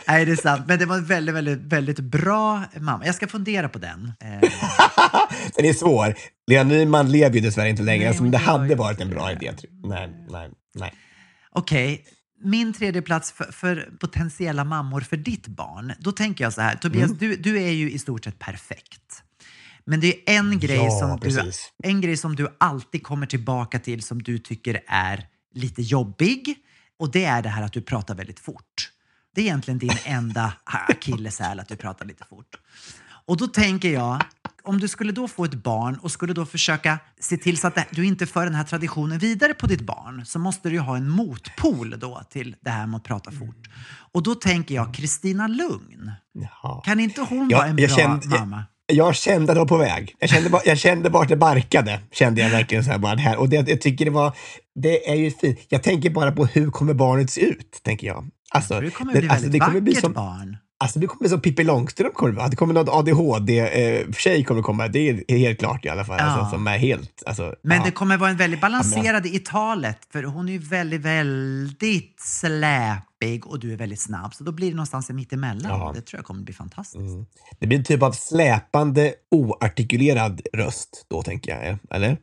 [0.07, 0.63] Nej, det är sant.
[0.67, 3.05] Men det var en väldigt, väldigt, väldigt bra mamma.
[3.05, 4.13] Jag ska fundera på den.
[5.55, 6.15] Den är svår.
[6.47, 9.31] Lena Nyman lever ju dessvärre inte längre, Nej, som det hade ju varit en bra
[9.31, 9.53] idé.
[9.53, 9.89] tror jag.
[9.89, 10.93] Nej, nej, nej.
[11.51, 12.03] Okej,
[12.43, 15.93] min tredje plats för, för potentiella mammor för ditt barn.
[15.99, 17.17] Då tänker jag så här, Tobias, Mm.
[17.19, 19.21] du, du är ju i stort sett perfekt.
[19.85, 21.51] Men det är en grej, Ja, som du,
[21.83, 26.55] en grej som du alltid kommer tillbaka till som du tycker är lite jobbig.
[26.99, 28.91] Och det är det här att du pratar väldigt fort.
[29.35, 32.55] Det är egentligen din enda akilleshäl, att du pratar lite fort.
[33.27, 34.23] Och då tänker jag,
[34.63, 37.77] om du skulle då få ett barn och skulle då försöka se till så att
[37.91, 40.97] du inte för den här traditionen vidare på ditt barn så måste du ju ha
[40.97, 43.67] en motpol då till det här med att prata fort.
[44.11, 46.11] Och då tänker jag Kristina Lugn.
[46.33, 46.81] Jaha.
[46.81, 48.63] Kan inte hon Ja, vara en bra jag kände- jag- mamma?
[48.93, 50.15] Jag kände att det var på väg.
[50.19, 51.99] Jag kände, bara, jag kände bara att det barkade.
[52.11, 53.37] Kände jag verkligen så här bara här.
[53.37, 54.33] Och det, jag tycker det var,
[54.75, 55.59] det är ju fint.
[55.69, 58.29] Jag tänker bara på hur kommer barnet se ut, tänker jag.
[58.51, 60.57] Alltså, Det kommer det- bli alltså, det kommer bli som, barn.
[60.79, 62.13] Alltså det kommer bli som Pippi Långstrump.
[62.13, 64.87] Kommer det, kommer något ADHD-tjej kommer komma.
[64.87, 66.17] Det är helt klart i alla fall.
[66.19, 66.25] Ja.
[66.25, 67.23] Alltså, som är helt...
[67.25, 67.83] Alltså, Men ja.
[67.85, 72.21] det kommer vara en väldigt balanserad i talet för hon är ju väldigt, väldigt
[73.25, 74.33] släpig och du är väldigt snabb.
[74.33, 75.79] Så då blir det någonstans mitt emellan.
[75.79, 75.91] Ja.
[75.95, 76.97] Det tror jag kommer bli fantastiskt.
[77.01, 77.25] Mm.
[77.59, 81.77] Det blir en typ av släpande, oartikulerad röst då, tänker jag.
[81.89, 82.17] Eller?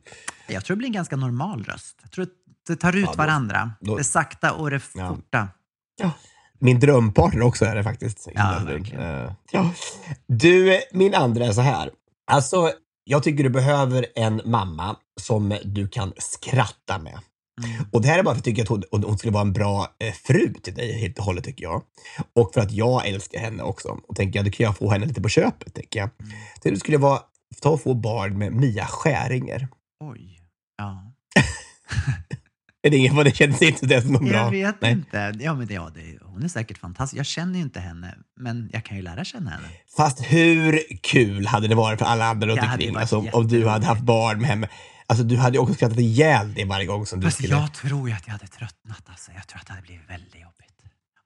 [0.48, 1.98] Jag tror det blir en ganska normal röst.
[2.02, 2.28] Jag tror att
[2.66, 3.72] det tar ut Ja, då- varandra.
[3.80, 5.08] då- det sakta och det Ja.
[5.08, 5.48] forta.
[6.58, 8.28] Min drömpartner också är det faktiskt.
[8.34, 9.32] Ja, Eh, verkligen.
[9.52, 9.70] ja.
[10.26, 11.90] Du, min andra är så här.
[12.30, 12.70] Alltså,
[13.04, 17.18] jag tycker du behöver en mamma som du kan skratta med.
[17.64, 17.86] Mm.
[17.92, 19.52] Och det här är bara för att jag tycker att hon, hon skulle vara en
[19.52, 21.82] bra eh, fru till dig helt och hållet, tycker jag.
[22.34, 23.88] Och för att jag älskar henne också.
[24.08, 26.10] Och tänker jag, då kan jag få henne lite på köpet, tänker jag.
[26.20, 26.32] Mm.
[26.62, 27.20] Det skulle vara,
[27.60, 29.68] ta och få barn med Mia Skäringer.
[30.04, 30.40] Oj.
[30.78, 31.12] Ja.
[32.84, 34.36] Är det ingen, det känns inte det som någon bra?
[34.36, 34.92] Jag vet Nej.
[34.92, 35.32] inte.
[35.40, 37.18] Ja, men det, ja, det, hon är säkert fantastisk.
[37.18, 39.68] Jag känner ju inte henne, men jag kan ju lära känna henne.
[39.96, 42.96] Fast hur kul hade det varit för alla andra runt omkring?
[42.96, 44.68] Alltså, om du hade haft barn med henne.
[45.12, 47.54] Alltså du hade ju också skrattat ihjäl dig varje gång som du Fast skulle...
[47.54, 49.02] jag tror ju att jag hade tröttnat.
[49.06, 49.30] Alltså.
[49.34, 50.78] Jag tror att det hade blivit väldigt jobbigt.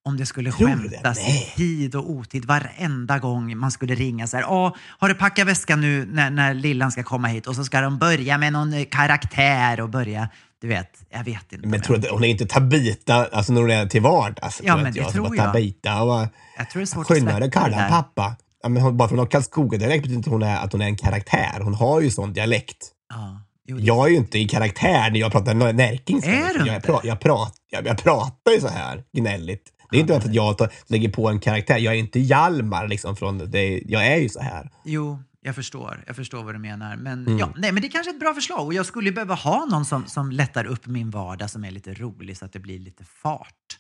[0.05, 4.37] Om det skulle Tror skämtas i tid och otid varenda gång man skulle ringa så
[4.37, 4.45] här.
[4.49, 7.47] Åh, har du packat väskan nu när, när lillan ska komma hit?
[7.47, 10.28] Och så ska de börja med någon eh, karaktär och börja,
[10.61, 11.68] du vet, jag vet inte.
[11.68, 14.61] Men tror du, hon är inte Tabita, alltså när hon är till vardags.
[14.64, 15.12] Ja, tror men det jag.
[15.12, 15.47] tror jag.
[15.47, 16.28] Tabita och
[16.59, 17.89] Jag tror det är svårt där.
[17.89, 18.37] pappa.
[18.62, 20.72] Ja, men hon, bara för att hon har Karlskoga direkt betyder inte hon är, att
[20.72, 21.61] hon är en karaktär.
[21.61, 22.93] Hon har ju sån dialekt.
[23.09, 26.30] Ja, jo, Jag är ju inte i karaktär när jag pratar närkingska.
[26.30, 29.72] Är du jag, pra, jag, prat, jag, jag pratar ju så här gnälligt.
[29.90, 31.78] Det är inte att jag tar, lägger på en karaktär.
[31.78, 33.82] Jag är inte Hjalmar liksom från det.
[33.86, 34.70] Jag är ju så här.
[34.84, 36.04] Jo, jag förstår.
[36.06, 36.96] Jag förstår vad du menar.
[36.96, 37.38] Men, Mm.
[37.38, 38.66] ja, nej, men det är kanske är ett bra förslag.
[38.66, 41.94] Och jag skulle behöva ha någon som, som lättar upp min vardag som är lite
[41.94, 43.78] rolig så att det blir lite fart.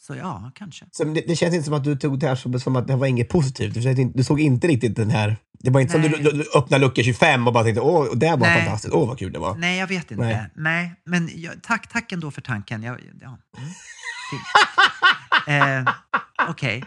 [0.00, 0.84] Så ja, kanske.
[0.90, 2.96] Så det, det känns inte som att du tog det här som, som att det
[2.96, 3.74] var inget positivt.
[3.74, 5.36] Du, känns inte- du såg inte riktigt den här...
[5.62, 6.10] Det var inte som Nej.
[6.10, 8.62] du, du, du öppnade lucka 25 och bara tänkte åh, det var Nej.
[8.62, 8.94] fantastiskt.
[8.94, 9.54] Åh, vad kul det var.
[9.54, 10.24] Nej, jag vet inte.
[10.24, 10.94] Nej, Nej.
[11.04, 12.82] men jag, tack, tack ändå för tanken.
[12.82, 13.38] Jag, ja,
[15.46, 15.94] mm, eh,
[16.48, 16.84] Okej.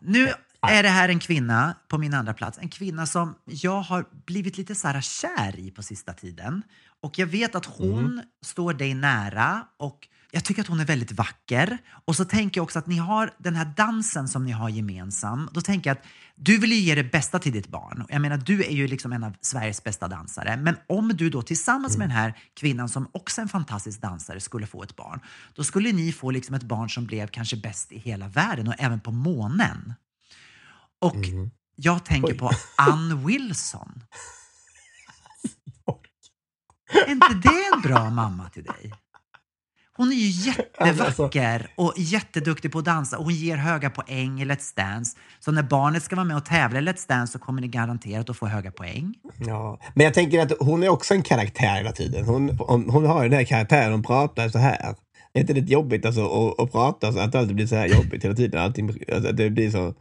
[0.00, 0.32] Nu
[0.68, 2.58] är det här en kvinna på min andra plats.
[2.58, 6.62] En kvinna som jag har blivit lite så här kär i på sista tiden.
[7.02, 11.12] Och jag vet att hon står dig nära och jag tycker att hon är väldigt
[11.12, 11.78] vacker.
[12.04, 15.48] Och så tänker jag också att ni har den här dansen som ni har gemensam.
[15.52, 16.04] Då tänker jag att
[16.34, 18.06] du vill ju ge det bästa till ditt barn.
[18.08, 20.56] Jag menar, du är ju liksom en av Sveriges bästa dansare.
[20.56, 24.40] Men om du då tillsammans med den här kvinnan som också är en fantastisk dansare
[24.40, 25.20] skulle få ett barn.
[25.54, 28.74] Då skulle ni få liksom ett barn som blev kanske bäst i hela världen och
[28.78, 29.94] även på månen.
[31.00, 31.16] Och
[31.76, 32.38] jag tänker Oj.
[32.38, 34.02] på Ann Wilson.
[36.92, 38.92] Är inte det en bra mamma till dig?
[40.00, 44.44] Hon är ju jättevacker och jätteduktig på att dansa och hon ger höga poäng i
[44.44, 45.16] Let's Dance.
[45.40, 48.30] Så när barnet ska vara med och tävla i Let's Dance så kommer ni garanterat
[48.30, 49.14] att få höga poäng.
[49.38, 49.78] Ja.
[49.94, 52.24] Men jag tänker att hon är också en karaktär hela tiden.
[52.24, 54.94] Hon, hon, hon har den här karaktären, hon pratar så här.
[55.32, 57.76] Är inte det lite jobbigt alltså, att, att prata så att det alltid blir så
[57.76, 58.60] här jobbigt hela tiden?
[58.60, 59.94] Allting, alltså, det blir så...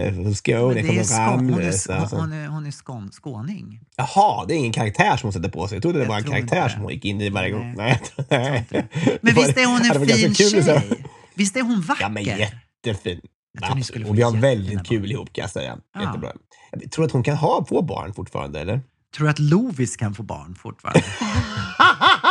[0.00, 3.80] Eh, Skåne kommer skån, hon är, hon är, hon är skån, skåning.
[3.96, 5.76] Jaha, det är ingen karaktär som hon sätter på sig.
[5.76, 7.74] Jag trodde det Jag var en karaktär som hon gick in i varje gång.
[7.76, 8.02] Nej.
[8.28, 8.66] Nej.
[9.20, 11.04] Men visst är hon en fin kul tjej?
[11.34, 12.02] Visst är hon vacker?
[12.02, 13.20] Ja, men jättefin.
[13.62, 14.06] Absolut.
[14.06, 14.84] få Och vi har väldigt barn.
[14.84, 15.78] kul ihop kan jag säga.
[15.94, 16.00] Ja.
[16.02, 16.32] Jättebra.
[16.70, 18.80] Jag tror att hon kan ha två barn fortfarande, eller?
[19.16, 21.02] Tror du att Lovis kan få barn fortfarande?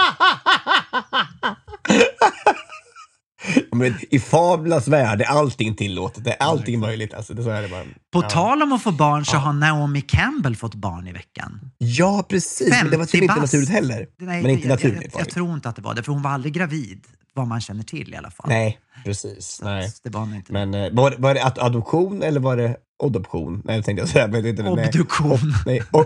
[3.81, 6.23] Men I fablas värld är allting tillåtet.
[6.23, 7.13] Det är allting möjligt.
[7.13, 7.83] Alltså, det, så är det bara.
[8.13, 8.29] På ja.
[8.29, 11.59] tal om att få barn så har Naomi Campbell fått barn i veckan.
[11.77, 12.69] Ja, precis.
[12.69, 14.07] Men det var 50 tydligen inte naturligt heller.
[14.19, 15.31] Nej, men inte jag, naturligt Jag, jag, det.
[15.31, 18.13] tror inte att det var det, för hon var aldrig gravid, vad man känner till
[18.13, 18.49] i alla fall.
[18.49, 19.47] Nej, precis.
[19.47, 19.91] Så Nej.
[20.03, 23.61] Det var inte Men eh, var, var det ad- adoption eller var det adoption?
[23.65, 24.27] Nej, tänkte jag säga.
[24.27, 24.63] Men inte.
[24.63, 25.39] Obduktion.
[25.65, 26.05] Nej, op,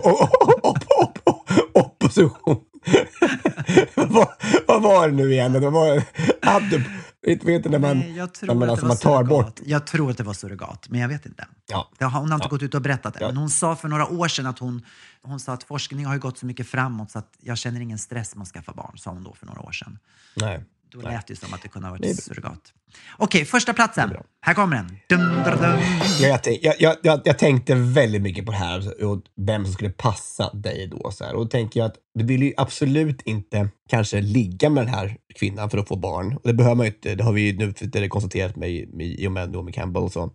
[1.72, 2.56] opposition.
[3.94, 4.28] vad,
[4.66, 5.52] vad var det nu igen?
[5.52, 6.02] Det var
[6.42, 6.80] adop,
[7.26, 9.24] vet, du när man, Nej, jag tror när man, att alltså, det var man tar
[9.36, 9.56] surrogat.
[9.56, 9.66] bort...
[9.66, 11.46] Jag tror att det var surrogat, men jag vet inte.
[11.66, 11.88] Ja.
[12.00, 12.48] Hon har inte Ja.
[12.48, 13.26] gått ut och berättat det, Ja.
[13.26, 14.82] men hon sa för några år sedan att hon,
[15.22, 17.98] hon sa att forskning har ju gått så mycket framåt så att jag känner ingen
[17.98, 19.98] stress med att skaffa barn, sa hon då för några år sedan.
[20.36, 20.64] Nej.
[20.96, 21.12] Då Nej.
[21.12, 22.72] lät det som att det kunde ha varit surrogat.
[23.18, 24.16] Okej, första platsen.
[24.40, 24.98] Här kommer den.
[25.08, 25.80] Dum, dum, dum.
[26.20, 29.90] Ja, jag, jag, jag, jag, tänkte väldigt mycket på det här och vem som skulle
[29.90, 31.10] passa dig då.
[31.10, 31.34] Så här.
[31.34, 35.16] Och då tänker jag att du vill ju absolut inte kanske ligga med den här
[35.34, 36.36] kvinnan för att få barn.
[36.36, 37.14] Och det behöver man ju inte.
[37.14, 40.12] Det har vi ju nu det konstaterat med, med, i och med Naomi Campbell och
[40.12, 40.32] så.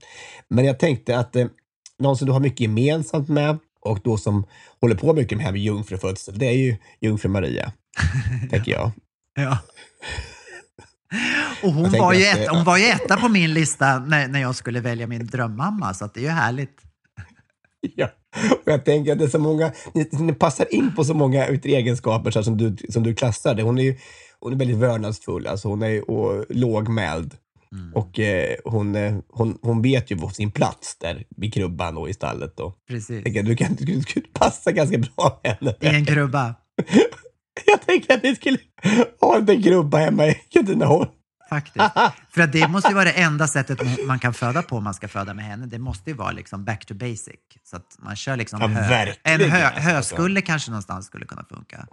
[0.47, 1.47] Men jag tänkte att eh,
[1.99, 4.45] någon som du har mycket gemensamt med och då som
[4.81, 7.71] håller på mycket med det här med jungfrufödsel, det är ju jungfru Maria.
[8.49, 8.91] tänker jag.
[9.35, 9.57] Ja.
[11.63, 14.55] Och hon var, ju ett, hon var ju etta på min lista när, när jag
[14.55, 16.81] skulle välja min drömmamma, så det är ju härligt.
[17.95, 18.09] Ja.
[18.51, 21.47] Och jag tänker att det är så många, ni, ni passar in på så många
[21.47, 23.63] egenskaper så som, du, som du klassar det.
[23.63, 23.95] Hon är ju
[24.41, 27.33] hon är väldigt vördnadsfull, alltså hon är och, lågmäld.
[27.71, 27.93] Mm.
[27.93, 32.09] Och eh, hon, eh, hon, hon vet ju på sin plats där vid krubban och
[32.09, 32.57] i stallet.
[32.57, 32.73] Då.
[32.87, 33.23] Precis.
[33.23, 35.75] Tänker du, kan, du skulle passa ganska bra med henne.
[35.79, 36.55] I en krubba.
[37.65, 38.57] Jag tänker att ni skulle
[39.21, 41.09] ha en liten krubba hemma i Katrineholm.
[41.49, 41.85] Faktiskt.
[42.33, 44.93] För att det måste ju vara det enda sättet man- kan föda på om man
[44.93, 45.65] ska föda med henne.
[45.65, 47.35] Det måste ju vara liksom back to basic.
[47.63, 49.81] Så att man kör liksom Ja, hö, en hö, alltså.
[49.81, 51.87] höskulle kanske någonstans skulle kunna funka.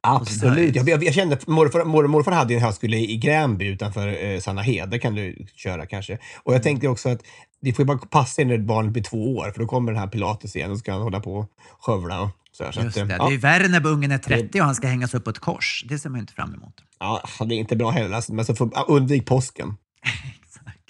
[0.00, 0.76] Absolut.
[0.76, 4.90] Jag, jag, jag kände morfar, mor, morfar hade en högskola i Gränby utanför eh, Sannahed.
[4.90, 6.18] Där kan du köra kanske.
[6.42, 7.20] Och jag tänkte också att
[7.62, 9.50] det får ju bara passa in när barnet blir två år.
[9.50, 11.46] För då kommer den här pilates igen och ska han hålla på och
[11.80, 12.64] skövla och så.
[12.64, 12.72] här.
[12.72, 13.02] så Just det.
[13.02, 15.24] att, Det eh, är ju värre när ungen är 30 och han ska hängas upp
[15.24, 15.84] på ett kors.
[15.88, 16.74] Det ser man ju inte fram emot.
[16.98, 18.16] ja, ja, det är inte bra heller.
[18.16, 19.74] Alltså, men så får, ja, undvik påsken.
[20.44, 20.80] Exakt.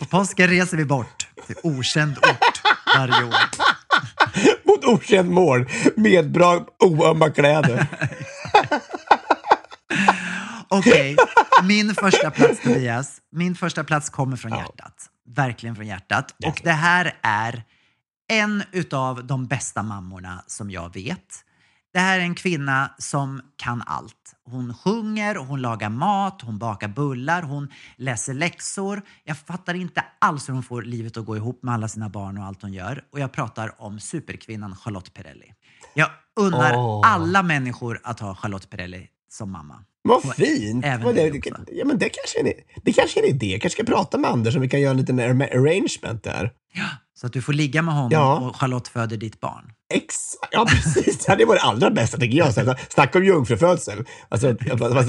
[0.00, 2.62] På påsken reser vi bort till okänd ort
[2.96, 3.34] varje år.
[4.64, 7.86] Mot okänt mål med bra oömma kläder.
[10.68, 11.16] Okej,
[11.62, 14.94] min första plats Tobias, min första plats kommer från hjärtat.
[15.36, 16.34] Verkligen från hjärtat.
[16.46, 17.64] Och det här är
[18.30, 21.44] en utav de bästa mammorna som jag vet.
[21.92, 24.34] Det här är en kvinna som kan allt.
[24.44, 29.02] Hon sjunger, hon lagar mat, hon bakar bullar, hon läser läxor.
[29.24, 32.38] Jag fattar inte alls hur hon får livet att gå ihop med alla sina barn
[32.38, 33.04] och allt hon gör.
[33.12, 35.52] Och jag pratar om superkvinnan Charlotte Perrelli.
[35.94, 36.08] Jag
[36.40, 37.00] unnar Åh.
[37.04, 39.84] alla människor att ha Charlotte Perrelli som mamma.
[40.02, 40.84] Vad Och fint!
[41.02, 41.54] Vad det, också.
[41.72, 42.54] ja, men det, kanske är
[42.84, 43.46] det kanske är en idé.
[43.52, 46.52] Jag kanske ska prata med Anders om vi kan göra en liten arra- arrangement där.
[47.20, 48.36] Så att du får ligga med honom Ja.
[48.38, 49.64] och Charlotte föder ditt barn.
[49.94, 51.18] Exakt, ja precis.
[51.24, 52.54] Det hade varit det allra bästa tycker jag.
[52.54, 54.04] Så, här, snacka om jungfrufödsel.
[54.28, 54.52] Alltså,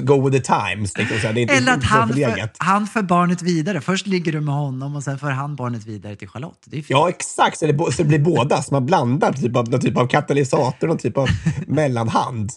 [0.02, 0.98] go with the times.
[0.98, 3.82] Liksom, så här, det är inte Eller att han för, han för barnet vidare.
[3.82, 6.62] Först ligger du med honom och sen för han barnet vidare till Charlotte.
[6.66, 6.90] Det är fint.
[6.90, 7.58] Ja, exakt.
[7.58, 8.62] Så det, så det blir båda.
[8.62, 11.28] Så man blandar typ av, någon typ av katalysator, någon typ av
[11.68, 12.52] mellanhand.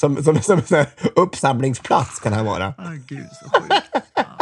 [0.00, 0.86] Som, som, som en
[1.16, 2.74] uppsamlingsplats kan det här vara.
[2.78, 3.74] Åh, gud, så sjukt.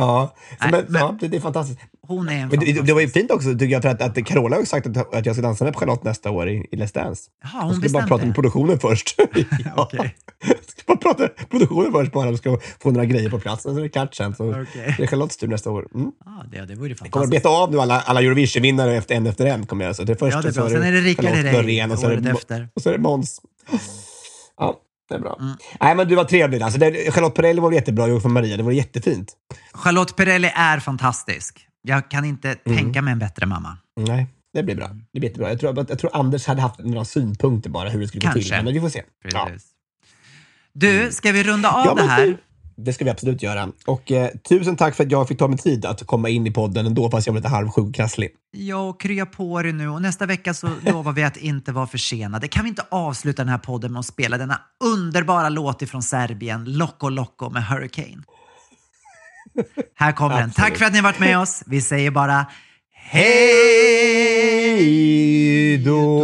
[0.00, 1.80] Ja, Nej, men, men- ja det, är fantastiskt.
[2.08, 4.26] Hon är en Men det, det var ju fint också tycker jag, för att, att
[4.26, 6.94] Carola har sagt att, att jag ska dansa med Charlotte nästa år i, i Let's
[6.94, 7.22] Dance.
[7.42, 9.14] Jaha, jag hon skulle bara prata med produktionen först.
[9.64, 9.70] ja.
[9.76, 10.16] Okej.
[10.46, 12.30] Jag ska bara prata med produktionen först bara.
[12.30, 13.62] De ska få några grejer på plats.
[13.62, 14.34] Sen är det klart sen.
[14.34, 14.94] Så Okej.
[14.96, 15.88] det är Charlottes tur nästa år.
[15.94, 16.12] Mm.
[16.24, 17.30] Ja, det, det vore ju kommer att fantastiskt.
[17.30, 19.66] beta av nu alla, alla Eurovision-vinnare efter, en efter en.
[19.66, 19.96] Kommer jag.
[19.96, 20.70] Så det är först Ja, det är bra.
[20.70, 22.68] Sen är det Rickard Herrey året efter.
[22.74, 23.40] och så är det Måns.
[24.58, 25.36] Ja, det är bra.
[25.40, 25.56] Mm.
[25.80, 26.62] Nej, men du var trevlig.
[26.62, 28.56] Alltså, det, Charlotte Perrelli var jättebra från Maria.
[28.56, 29.32] Det var jättefint.
[29.72, 31.66] Charlotte Perrelli är fantastisk.
[31.82, 32.78] Jag kan inte Mm.
[32.78, 33.78] tänka mig en bättre mamma.
[34.00, 34.88] Nej, det blir bra.
[35.12, 35.48] Det blir jättebra.
[35.50, 38.50] Jag tror, jag tror Anders hade haft några synpunkter bara hur det skulle gå till.
[38.64, 39.02] Men vi får se.
[39.32, 39.48] Ja.
[40.72, 42.36] Du, ska vi runda av Ja, det här?
[42.76, 43.68] Det ska vi absolut göra.
[43.86, 46.50] Och eh, tusen tack för att jag fick ta mig tid att komma in i
[46.50, 48.30] podden ändå, fast jag var lite halvsjuk och krasslig.
[48.50, 52.48] Ja, krya på dig nu och nästa vecka så lovar vi att inte vara försenade.
[52.48, 56.64] Kan vi inte avsluta den här podden med att spela denna underbara låt ifrån Serbien,
[56.64, 58.22] Loco Loco med Hurricane?
[59.94, 60.50] Här kommer den.
[60.50, 61.62] Tack för att ni har varit med oss.
[61.66, 62.46] Vi säger bara
[63.10, 63.76] Hej
[65.78, 66.16] då!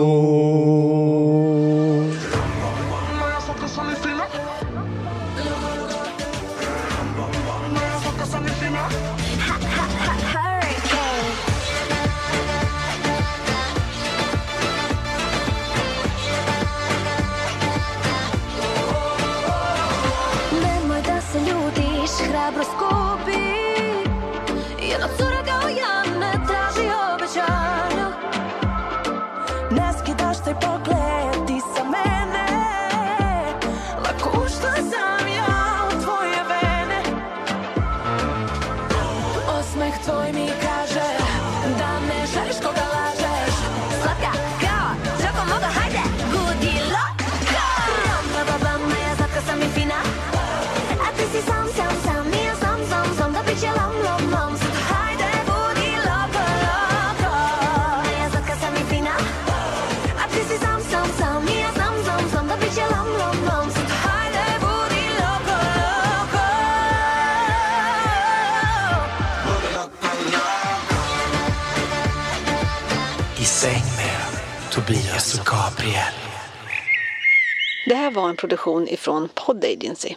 [77.92, 80.16] Det här var en produktion ifrån Pod Agency.